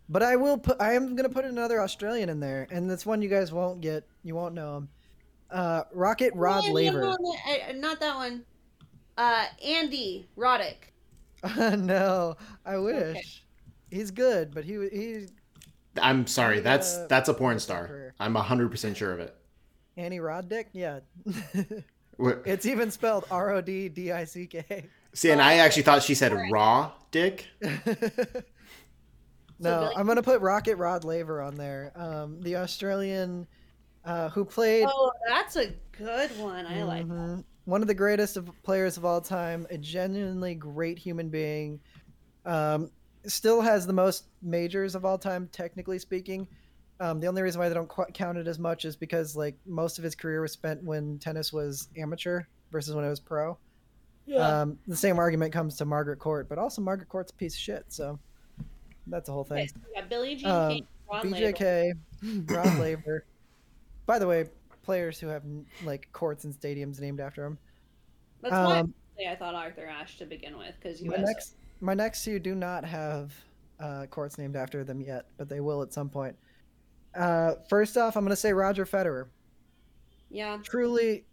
[0.09, 0.81] But I will put.
[0.81, 4.07] I am gonna put another Australian in there, and this one you guys won't get.
[4.23, 4.89] You won't know him.
[5.51, 7.01] Uh, Rocket Rod Yeah, no, Laver.
[7.01, 8.45] no, no, uh, not that one.
[9.17, 10.91] Uh, Andy Roddick.
[11.79, 12.37] no,
[12.67, 13.45] I wish.
[13.91, 15.27] He's good, but he he
[16.01, 17.87] I'm sorry, He, that's uh, that's a porn star.
[17.87, 18.15] career?
[18.19, 19.35] I'm hundred percent sure of it.
[19.97, 20.67] Annie Roddick.
[20.73, 21.01] Yeah,
[22.19, 24.87] it's even spelled R O D D I C K.
[25.15, 27.47] See, and I actually thought she said raw dick.
[29.59, 31.93] No, Billy- I'm gonna put Rocket Rod Laver on there.
[31.95, 33.47] Um, the Australian
[34.05, 36.67] uh, who played Oh, that's a good one.
[36.67, 37.09] I like.
[37.09, 37.45] that.
[37.65, 41.81] One of the greatest of players of all time, a genuinely great human being.
[42.45, 42.91] Um,
[43.27, 46.47] still has the most majors of all time, technically speaking.
[47.01, 49.57] Um, the only reason why they don't qu- count it as much is because like
[49.67, 53.57] most of his career was spent when tennis was amateur versus when it was pro.
[54.61, 57.61] Um, the same argument comes to Margaret Court, but also Margaret Court's a piece of
[57.61, 57.85] shit.
[57.89, 58.19] So
[59.07, 59.69] that's the whole Okay, thing.
[59.69, 61.33] so we got Billie Jean Um, King, Ron.
[61.33, 61.93] BJK,
[62.51, 63.25] Rod Laver.
[64.07, 64.47] By the way,
[64.83, 65.43] players who have
[65.85, 67.59] like courts and stadiums named after them.
[68.43, 68.95] That's why Um,
[69.27, 72.55] I thought Arthur Ashe to begin with because you my next, my next two do
[72.55, 73.33] not have
[73.81, 76.37] uh, courts named after them yet, but they will at some point.
[77.15, 79.27] Uh, first off, I'm going to say Roger Federer.
[80.31, 80.59] Yeah.
[80.63, 81.25] Truly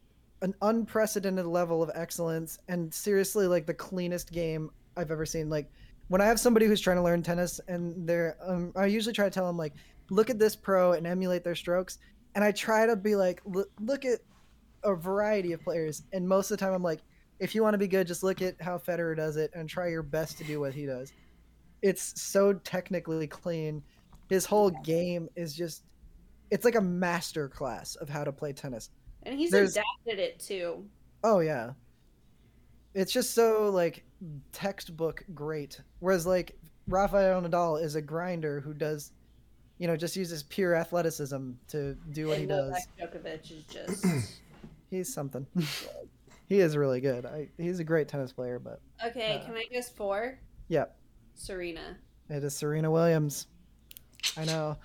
[0.44, 5.50] an unprecedented level of excellence, and seriously, like the cleanest game I've ever seen.
[5.50, 5.72] Like
[6.12, 9.24] when I have somebody who's trying to learn tennis, and they're, um, I usually try
[9.24, 9.72] to tell them like,
[10.10, 12.00] look at this pro and emulate their strokes,
[12.36, 14.20] and I try to be like, look, at
[14.84, 17.00] a variety of players, and most of the time I'm like,
[17.40, 19.88] if you want to be good, just look at how Federer does it and try
[19.88, 21.14] your best to do what he does.
[21.82, 23.82] it's so technically clean.
[24.30, 25.84] His whole game is just
[26.52, 28.90] it's like a master class of how to play tennis.
[29.24, 30.86] And he's There's- adapted it too.
[31.24, 31.72] Oh yeah.
[32.94, 34.04] It's just so like
[34.52, 35.80] textbook great.
[36.00, 39.12] Whereas like Rafael Nadal is a grinder who does
[39.82, 42.88] you know, just uses pure athleticism to do what he and does.
[43.02, 44.06] Djokovic is just
[44.92, 45.48] He's something.
[46.48, 47.26] he is really good.
[47.26, 49.42] I, he's a great tennis player, but okay.
[49.42, 50.38] Uh, Can I guess four?
[50.68, 50.96] Yep.
[51.34, 51.98] Serena.
[52.30, 53.48] it is Serena Williams.
[54.38, 54.78] I know.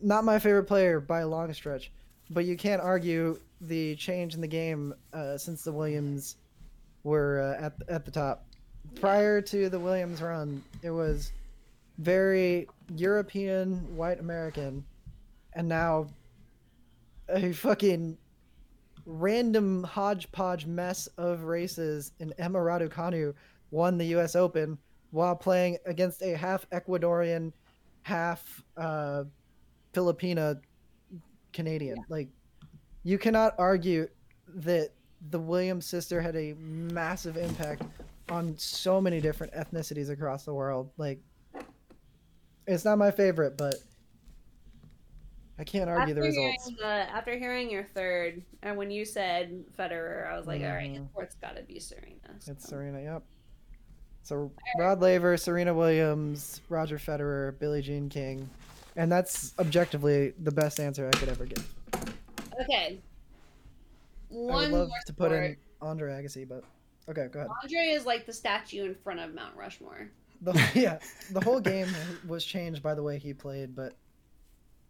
[0.00, 1.92] Not my favorite player by a long stretch,
[2.30, 6.36] but you can't argue the change in the game uh, since the Williams
[7.04, 8.46] were uh, at at the top.
[9.00, 11.32] Prior to the Williams run, it was
[11.98, 14.84] very European, white American,
[15.54, 16.06] and now
[17.28, 18.16] a fucking
[19.06, 23.34] random hodgepodge mess of races in Emma Raducanu
[23.70, 24.36] won the U.S.
[24.36, 24.78] Open
[25.10, 27.52] while playing against a half Ecuadorian,
[28.02, 29.24] half uh,
[29.92, 30.60] Filipina
[31.52, 32.04] Canadian.
[32.08, 32.28] Like,
[33.02, 34.08] you cannot argue
[34.48, 34.90] that
[35.30, 37.82] the Williams sister had a massive impact
[38.28, 40.90] on so many different ethnicities across the world.
[40.96, 41.20] Like,
[42.66, 43.76] it's not my favorite, but
[45.58, 46.68] I can't argue the results.
[46.68, 50.92] Hearing after hearing your third, and when you said Federer, I was like, all right,
[50.94, 51.12] Mhm.
[51.12, 52.16] fourth's got to be Serena.
[52.46, 52.68] It's.
[52.68, 53.22] Serena, yep.
[54.22, 58.48] So Rod Laver, Serena Williams, Roger Federer, Billie Jean King,
[58.96, 61.74] and that's objectively the best answer I could ever give.
[62.60, 63.00] Okay.
[64.32, 65.56] I One would love to put in.
[65.80, 66.64] Andre Agassi, but
[67.08, 67.50] okay, go ahead.
[67.62, 70.10] Andre is like the statue in front of Mount Rushmore.
[70.40, 70.98] The, yeah,
[71.30, 71.88] the whole game
[72.26, 73.94] was changed by the way he played, but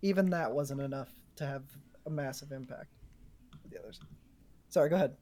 [0.03, 1.63] even that wasn't enough to have
[2.07, 2.89] a massive impact.
[3.63, 4.01] with The others.
[4.69, 5.17] Sorry, go ahead.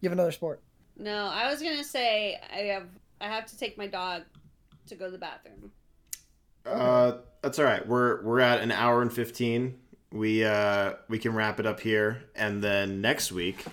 [0.00, 0.62] You have another sport.
[0.96, 2.88] No, I was gonna say I have
[3.20, 4.22] I have to take my dog
[4.86, 5.72] to go to the bathroom.
[6.64, 7.86] Uh, that's all right.
[7.86, 9.78] We're we're at an hour and fifteen.
[10.12, 13.64] We uh we can wrap it up here, and then next week,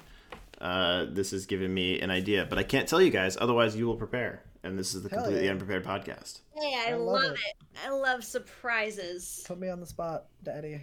[0.60, 3.38] uh, this has given me an idea, but I can't tell you guys.
[3.40, 5.52] Otherwise, you will prepare, and this is the Hell completely yeah.
[5.52, 6.40] unprepared podcast.
[6.56, 7.40] Hey, I I, love love, it.
[7.40, 7.56] it.
[7.86, 9.44] I love surprises.
[9.46, 10.82] Put me on the spot, Daddy.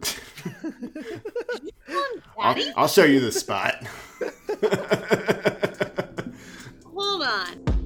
[2.38, 3.84] I'll, Daddy, I'll show you the spot.
[6.84, 7.77] hold on.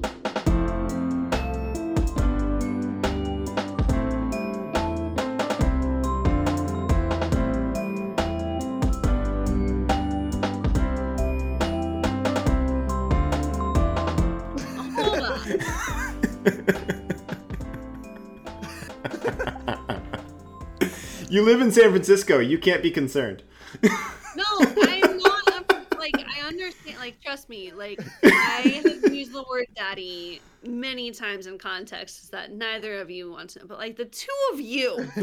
[21.33, 22.37] You live in San Francisco.
[22.37, 23.43] You can't be concerned.
[24.35, 24.43] No,
[24.81, 25.99] I'm not.
[25.99, 26.97] Like I understand.
[26.97, 27.71] Like trust me.
[27.71, 33.29] Like I have used the word "daddy" many times in contexts that neither of you
[33.29, 33.65] want to know.
[33.67, 34.97] But like the two of you,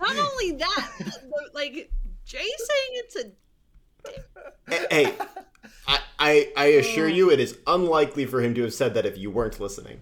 [0.00, 1.88] not only that, but, like
[2.24, 3.30] Jay saying it's a
[4.90, 5.14] hey,
[5.86, 9.16] I, I I assure you, it is unlikely for him to have said that if
[9.16, 10.00] you weren't listening.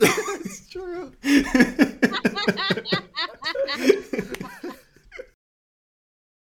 [0.00, 1.12] it's true.